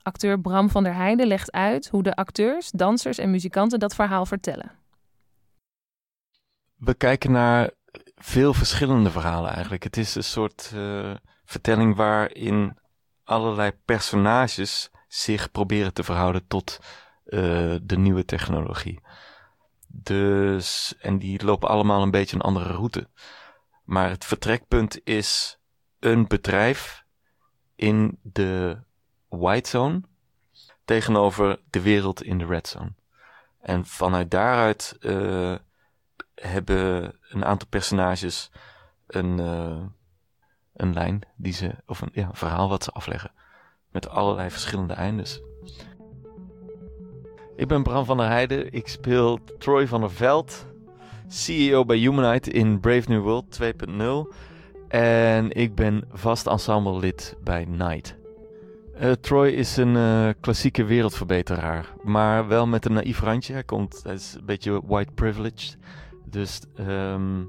Acteur 0.02 0.40
Bram 0.40 0.70
van 0.70 0.82
der 0.82 0.94
Heijden 0.94 1.26
legt 1.26 1.52
uit 1.52 1.88
hoe 1.88 2.02
de 2.02 2.14
acteurs, 2.14 2.70
dansers 2.70 3.18
en 3.18 3.30
muzikanten 3.30 3.78
dat 3.78 3.94
verhaal 3.94 4.26
vertellen. 4.26 4.70
We 6.76 6.94
kijken 6.94 7.32
naar 7.32 7.70
veel 8.14 8.54
verschillende 8.54 9.10
verhalen 9.10 9.50
eigenlijk. 9.50 9.82
Het 9.82 9.96
is 9.96 10.14
een 10.14 10.24
soort 10.24 10.72
uh, 10.74 11.14
vertelling 11.44 11.96
waarin 11.96 12.78
allerlei 13.24 13.72
personages 13.84 14.90
zich 15.08 15.50
proberen 15.50 15.92
te 15.92 16.04
verhouden 16.04 16.46
tot 16.46 16.78
uh, 17.24 17.76
de 17.82 17.98
nieuwe 17.98 18.24
technologie. 18.24 19.00
Dus, 19.86 20.94
en 20.98 21.18
die 21.18 21.44
lopen 21.44 21.68
allemaal 21.68 22.02
een 22.02 22.10
beetje 22.10 22.36
een 22.36 22.42
andere 22.42 22.72
route. 22.72 23.08
Maar 23.84 24.10
het 24.10 24.24
vertrekpunt 24.24 25.00
is 25.04 25.58
een 25.98 26.26
bedrijf 26.26 27.04
in 27.74 28.18
de 28.22 28.78
white 29.28 29.68
zone 29.68 30.00
tegenover 30.84 31.60
de 31.70 31.80
wereld 31.80 32.22
in 32.22 32.38
de 32.38 32.46
red 32.46 32.68
zone. 32.68 32.92
En 33.60 33.86
vanuit 33.86 34.30
daaruit 34.30 34.96
uh, 35.00 35.54
hebben 36.34 37.18
een 37.28 37.44
aantal 37.44 37.68
personages 37.68 38.50
een, 39.06 39.38
uh, 39.38 39.82
een 40.72 40.92
lijn 40.92 41.20
die 41.36 41.52
ze, 41.52 41.74
of 41.86 42.00
een, 42.00 42.10
ja, 42.12 42.26
een 42.28 42.34
verhaal 42.34 42.68
wat 42.68 42.84
ze 42.84 42.90
afleggen. 42.90 43.32
Met 43.90 44.08
allerlei 44.08 44.50
verschillende 44.50 44.94
eindes. 44.94 45.40
Ik 47.56 47.68
ben 47.68 47.82
Bram 47.82 48.04
van 48.04 48.16
der 48.16 48.26
Heijden. 48.26 48.72
Ik 48.72 48.88
speel 48.88 49.38
Troy 49.58 49.86
van 49.86 50.00
der 50.00 50.10
Veld, 50.10 50.66
CEO 51.28 51.84
bij 51.84 51.96
Humanite 51.96 52.50
in 52.50 52.80
Brave 52.80 53.10
New 53.10 53.22
World 53.22 53.58
2.0. 53.62 54.34
En 54.88 55.50
ik 55.50 55.74
ben 55.74 56.04
vast 56.12 56.46
ensemble 56.46 56.98
lid 56.98 57.36
bij 57.42 57.64
Night. 57.64 58.16
Uh, 59.02 59.12
Troy 59.12 59.48
is 59.48 59.76
een 59.76 59.94
uh, 59.94 60.28
klassieke 60.40 60.84
wereldverbeteraar, 60.84 61.92
maar 62.02 62.48
wel 62.48 62.66
met 62.66 62.84
een 62.84 62.92
naïef 62.92 63.20
randje. 63.20 63.52
Hij, 63.52 63.64
komt, 63.64 64.00
hij 64.02 64.14
is 64.14 64.34
een 64.34 64.44
beetje 64.44 64.80
white 64.86 65.12
privileged. 65.12 65.78
Dus 66.24 66.60
um, 66.78 67.48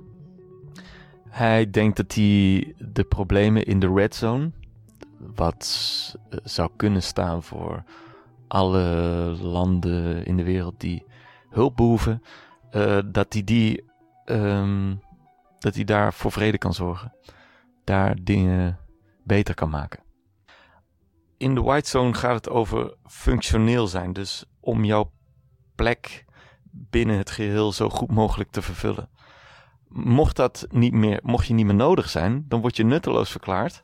Hij 1.30 1.70
denkt 1.70 1.98
dat 1.98 2.14
hij 2.14 2.74
de 2.78 3.04
problemen 3.04 3.66
in 3.66 3.80
de 3.80 3.94
red 3.94 4.16
zone, 4.16 4.52
wat 5.36 6.18
zou 6.44 6.70
kunnen 6.76 7.04
staan 7.04 7.44
voor 7.44 7.84
alle 8.48 8.84
landen 9.42 10.26
in 10.26 10.38
de 10.38 10.44
wereld 10.44 10.80
die 10.80 11.06
hulp 11.50 11.76
behoeven, 11.76 12.22
dat 13.12 13.34
hij 13.34 13.44
die, 13.44 13.84
um, 14.26 15.02
dat 15.60 15.76
hij 15.76 15.84
daar 15.84 16.14
voor 16.14 16.32
vrede 16.32 16.58
kan 16.58 16.74
zorgen, 16.74 17.14
daar 17.84 18.16
dingen 18.22 18.78
beter 19.24 19.54
kan 19.56 19.70
maken. 19.70 20.00
In 21.40 21.56
de 21.56 21.62
white 21.62 21.90
zone 21.90 22.14
gaat 22.14 22.36
het 22.36 22.50
over 22.50 22.96
functioneel 23.06 23.88
zijn, 23.88 24.14
dus 24.14 24.46
om 24.60 24.84
jouw 24.84 25.12
plek 25.76 26.26
binnen 26.72 27.18
het 27.18 27.32
geheel 27.32 27.72
zo 27.72 27.90
goed 27.90 28.12
mogelijk 28.12 28.52
te 28.52 28.62
vervullen. 28.62 29.10
Mocht 29.88 30.36
dat 30.36 30.68
niet 30.70 30.94
meer, 30.94 31.20
mocht 31.24 31.48
je 31.48 31.54
niet 31.54 31.66
meer 31.66 31.76
nodig 31.76 32.10
zijn, 32.10 32.46
dan 32.48 32.62
word 32.62 32.76
je 32.76 32.84
nutteloos 32.84 33.32
verklaard 33.32 33.84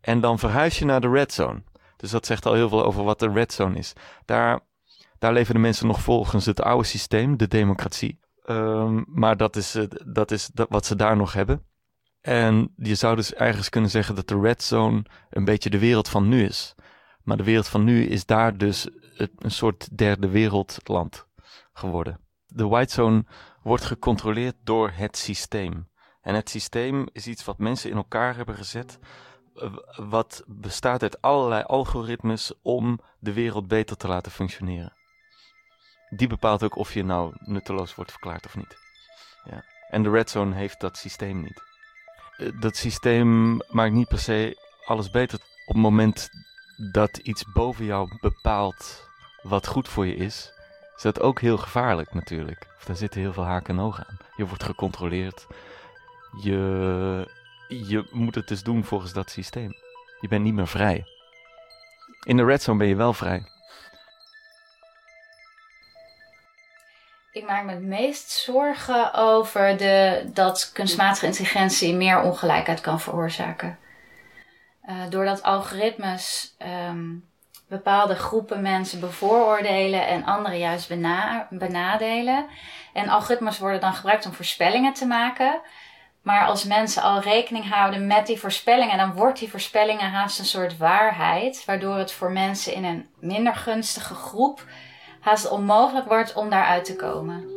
en 0.00 0.20
dan 0.20 0.38
verhuis 0.38 0.78
je 0.78 0.84
naar 0.84 1.00
de 1.00 1.08
red 1.08 1.32
zone. 1.32 1.62
Dus 1.96 2.10
dat 2.10 2.26
zegt 2.26 2.46
al 2.46 2.54
heel 2.54 2.68
veel 2.68 2.84
over 2.84 3.04
wat 3.04 3.18
de 3.18 3.30
red 3.30 3.52
zone 3.52 3.78
is. 3.78 3.92
Daar, 4.24 4.60
daar 5.18 5.32
leven 5.32 5.54
de 5.54 5.60
mensen 5.60 5.86
nog 5.86 6.00
volgens 6.00 6.46
het 6.46 6.62
oude 6.62 6.86
systeem, 6.86 7.36
de 7.36 7.48
democratie. 7.48 8.20
Um, 8.46 9.04
maar 9.08 9.36
dat 9.36 9.56
is, 9.56 9.78
dat 10.06 10.30
is 10.30 10.50
wat 10.54 10.86
ze 10.86 10.96
daar 10.96 11.16
nog 11.16 11.32
hebben. 11.32 11.62
En 12.20 12.72
je 12.76 12.94
zou 12.94 13.16
dus 13.16 13.34
ergens 13.34 13.68
kunnen 13.68 13.90
zeggen 13.90 14.14
dat 14.14 14.28
de 14.28 14.40
red 14.40 14.62
zone 14.62 15.04
een 15.30 15.44
beetje 15.44 15.70
de 15.70 15.78
wereld 15.78 16.08
van 16.08 16.28
nu 16.28 16.44
is. 16.44 16.74
Maar 17.24 17.36
de 17.36 17.44
wereld 17.44 17.68
van 17.68 17.84
nu 17.84 18.04
is 18.04 18.26
daar 18.26 18.56
dus 18.56 18.88
een 19.38 19.50
soort 19.50 19.98
derde 19.98 20.28
wereldland 20.28 21.26
geworden. 21.72 22.20
De 22.46 22.66
white 22.66 22.92
zone 22.92 23.24
wordt 23.62 23.84
gecontroleerd 23.84 24.56
door 24.62 24.90
het 24.90 25.16
systeem. 25.16 25.88
En 26.20 26.34
het 26.34 26.50
systeem 26.50 27.06
is 27.12 27.26
iets 27.26 27.44
wat 27.44 27.58
mensen 27.58 27.90
in 27.90 27.96
elkaar 27.96 28.36
hebben 28.36 28.54
gezet 28.54 28.98
wat 29.96 30.42
bestaat 30.46 31.02
uit 31.02 31.22
allerlei 31.22 31.62
algoritmes 31.62 32.52
om 32.62 33.00
de 33.18 33.32
wereld 33.32 33.68
beter 33.68 33.96
te 33.96 34.08
laten 34.08 34.32
functioneren. 34.32 34.92
Die 36.08 36.28
bepaalt 36.28 36.62
ook 36.62 36.76
of 36.76 36.94
je 36.94 37.04
nou 37.04 37.34
nutteloos 37.38 37.94
wordt 37.94 38.10
verklaard 38.10 38.46
of 38.46 38.56
niet. 38.56 38.76
Ja. 39.44 39.64
En 39.88 40.02
de 40.02 40.10
red 40.10 40.30
zone 40.30 40.54
heeft 40.54 40.80
dat 40.80 40.96
systeem 40.96 41.42
niet. 41.42 41.62
Eh, 42.36 42.60
dat 42.60 42.76
systeem 42.76 43.56
maakt 43.70 43.92
niet 43.92 44.08
per 44.08 44.18
se 44.18 44.58
alles 44.84 45.10
beter. 45.10 45.38
Op 45.66 45.74
het 45.74 45.82
moment 45.82 46.30
dat 46.76 47.16
iets 47.16 47.44
boven 47.52 47.84
jou 47.84 48.18
bepaalt 48.20 49.08
wat 49.42 49.66
goed 49.66 49.88
voor 49.88 50.06
je 50.06 50.16
is, 50.16 50.52
is 50.96 51.02
dat 51.02 51.20
ook 51.20 51.40
heel 51.40 51.58
gevaarlijk 51.58 52.14
natuurlijk. 52.14 52.66
Daar 52.86 52.96
zitten 52.96 53.20
heel 53.20 53.32
veel 53.32 53.44
haken 53.44 53.78
en 53.78 53.84
ogen 53.84 54.06
aan. 54.08 54.18
Je 54.36 54.46
wordt 54.46 54.62
gecontroleerd. 54.64 55.46
Je 56.42 57.42
je 57.68 58.06
moet 58.10 58.34
het 58.34 58.48
dus 58.48 58.62
doen 58.62 58.84
volgens 58.84 59.12
dat 59.12 59.30
systeem. 59.30 59.74
Je 60.20 60.28
bent 60.28 60.44
niet 60.44 60.54
meer 60.54 60.68
vrij. 60.68 61.04
In 62.24 62.36
de 62.36 62.44
red 62.44 62.62
zone 62.62 62.78
ben 62.78 62.88
je 62.88 62.96
wel 62.96 63.12
vrij. 63.12 63.42
Ik 67.32 67.46
maak 67.46 67.64
me 67.64 67.70
het 67.70 67.82
meest 67.82 68.30
zorgen 68.30 69.14
over 69.14 69.76
de, 69.76 70.24
dat 70.32 70.70
kunstmatige 70.72 71.26
intelligentie 71.26 71.94
meer 71.94 72.20
ongelijkheid 72.20 72.80
kan 72.80 73.00
veroorzaken. 73.00 73.78
Uh, 74.88 74.94
doordat 75.08 75.42
algoritmes 75.42 76.54
um, 76.88 77.28
bepaalde 77.68 78.14
groepen 78.14 78.62
mensen 78.62 79.00
bevooroordelen 79.00 80.06
en 80.06 80.24
anderen 80.24 80.58
juist 80.58 80.88
bena 80.88 81.46
benadelen. 81.50 82.46
En 82.92 83.08
algoritmes 83.08 83.58
worden 83.58 83.80
dan 83.80 83.94
gebruikt 83.94 84.26
om 84.26 84.32
voorspellingen 84.32 84.92
te 84.92 85.06
maken. 85.06 85.60
Maar 86.22 86.46
als 86.46 86.64
mensen 86.64 87.02
al 87.02 87.20
rekening 87.20 87.70
houden 87.70 88.06
met 88.06 88.26
die 88.26 88.40
voorspellingen, 88.40 88.98
dan 88.98 89.12
wordt 89.12 89.38
die 89.38 89.50
voorspellingen 89.50 90.10
haast 90.10 90.38
een 90.38 90.44
soort 90.44 90.76
waarheid, 90.76 91.64
waardoor 91.64 91.96
het 91.96 92.12
voor 92.12 92.32
mensen 92.32 92.74
in 92.74 92.84
een 92.84 93.08
minder 93.18 93.54
gunstige 93.54 94.14
groep 94.14 94.66
haast 95.20 95.50
onmogelijk 95.50 96.06
wordt 96.06 96.34
om 96.34 96.50
daaruit 96.50 96.84
te 96.84 96.96
komen. 96.96 97.53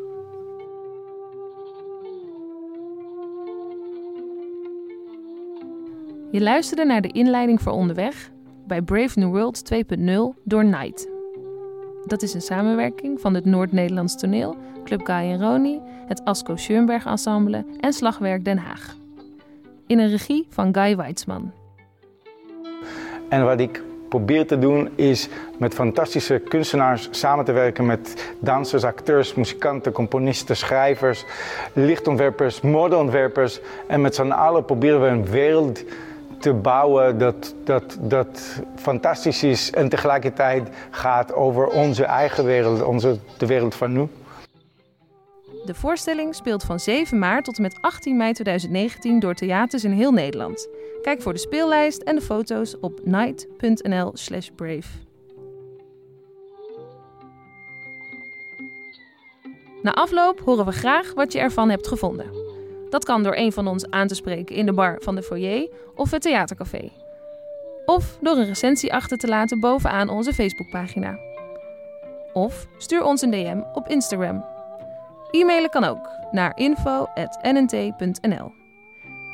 Je 6.31 6.41
luisterde 6.41 6.85
naar 6.85 7.01
de 7.01 7.11
inleiding 7.11 7.61
voor 7.61 7.71
onderweg 7.71 8.29
bij 8.65 8.81
Brave 8.81 9.19
New 9.19 9.29
World 9.29 9.73
2.0 9.73 10.43
door 10.43 10.65
Night. 10.65 11.09
Dat 12.05 12.21
is 12.21 12.33
een 12.33 12.41
samenwerking 12.41 13.19
van 13.19 13.33
het 13.33 13.45
Noord-Nederlands 13.45 14.17
Toneel, 14.17 14.55
Club 14.83 15.05
Guy 15.05 15.15
en 15.15 15.39
Roni, 15.41 15.81
het 16.07 16.25
Asko 16.25 16.55
Schoenberg 16.55 17.05
Ensemble 17.05 17.65
en 17.79 17.93
Slagwerk 17.93 18.45
Den 18.45 18.57
Haag. 18.57 18.95
In 19.87 19.99
een 19.99 20.09
regie 20.09 20.47
van 20.49 20.73
Guy 20.73 20.95
Weitzman. 20.95 21.51
En 23.29 23.43
wat 23.43 23.59
ik 23.59 23.83
probeer 24.09 24.47
te 24.47 24.59
doen 24.59 24.89
is 24.95 25.29
met 25.57 25.73
fantastische 25.73 26.41
kunstenaars 26.47 27.07
samen 27.11 27.45
te 27.45 27.51
werken 27.51 27.85
met 27.85 28.33
dansers, 28.39 28.83
acteurs, 28.83 29.33
muzikanten, 29.33 29.91
componisten, 29.91 30.55
schrijvers, 30.55 31.25
lichtontwerpers, 31.73 32.61
modeontwerpers. 32.61 33.59
En 33.87 34.01
met 34.01 34.15
z'n 34.15 34.31
allen 34.31 34.65
proberen 34.65 35.01
we 35.01 35.07
een 35.07 35.25
wereld 35.25 35.83
te 36.39 36.53
bouwen 36.53 37.17
dat, 37.17 37.55
dat, 37.63 37.97
dat 38.01 38.61
fantastisch 38.75 39.43
is 39.43 39.71
en 39.71 39.89
tegelijkertijd 39.89 40.69
gaat 40.89 41.33
over 41.33 41.67
onze 41.67 42.03
eigen 42.03 42.45
wereld, 42.45 42.83
onze, 42.83 43.17
de 43.37 43.45
wereld 43.45 43.75
van 43.75 43.93
nu. 43.93 44.07
De 45.65 45.73
voorstelling 45.73 46.35
speelt 46.35 46.63
van 46.63 46.79
7 46.79 47.19
maart 47.19 47.45
tot 47.45 47.55
en 47.55 47.61
met 47.61 47.77
18 47.81 48.17
mei 48.17 48.33
2019 48.33 49.19
door 49.19 49.33
theaters 49.33 49.83
in 49.83 49.91
heel 49.91 50.11
Nederland. 50.11 50.67
Kijk 51.01 51.21
voor 51.21 51.33
de 51.33 51.39
speellijst 51.39 52.01
en 52.01 52.15
de 52.15 52.21
foto's 52.21 52.75
op 52.81 52.99
night.nl/brave. 53.03 54.87
Na 59.81 59.93
afloop 59.93 60.39
horen 60.39 60.65
we 60.65 60.71
graag 60.71 61.13
wat 61.13 61.33
je 61.33 61.39
ervan 61.39 61.69
hebt 61.69 61.87
gevonden. 61.87 62.36
Dat 62.89 63.05
kan 63.05 63.23
door 63.23 63.35
een 63.35 63.51
van 63.51 63.67
ons 63.67 63.89
aan 63.89 64.07
te 64.07 64.15
spreken 64.15 64.55
in 64.55 64.65
de 64.65 64.73
bar 64.73 64.97
van 64.99 65.15
de 65.15 65.23
foyer 65.23 65.69
of 65.95 66.11
het 66.11 66.21
theatercafé. 66.21 66.89
Of 67.85 68.17
door 68.21 68.37
een 68.37 68.45
recensie 68.45 68.93
achter 68.93 69.17
te 69.17 69.27
laten 69.27 69.59
bovenaan 69.59 70.09
onze 70.09 70.33
Facebookpagina. 70.33 71.19
Of 72.33 72.67
stuur 72.77 73.03
ons 73.03 73.21
een 73.21 73.31
DM 73.31 73.61
op 73.73 73.87
Instagram. 73.87 74.45
E-mailen 75.31 75.69
kan 75.69 75.83
ook 75.83 76.09
naar 76.31 76.57
info.nnt.nl. 76.57 78.51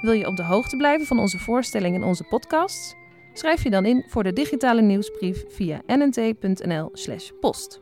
Wil 0.01 0.13
je 0.13 0.27
op 0.27 0.35
de 0.35 0.43
hoogte 0.43 0.77
blijven 0.77 1.07
van 1.07 1.19
onze 1.19 1.39
voorstellingen 1.39 2.01
en 2.01 2.07
onze 2.07 2.23
podcasts? 2.23 2.95
Schrijf 3.33 3.63
je 3.63 3.69
dan 3.69 3.85
in 3.85 4.05
voor 4.07 4.23
de 4.23 4.33
digitale 4.33 4.81
nieuwsbrief 4.81 5.43
via 5.47 5.81
nnt.nl/post. 5.87 7.81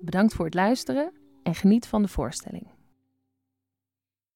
Bedankt 0.00 0.34
voor 0.34 0.44
het 0.44 0.54
luisteren 0.54 1.12
en 1.42 1.54
geniet 1.54 1.86
van 1.86 2.02
de 2.02 2.08
voorstelling. 2.08 2.77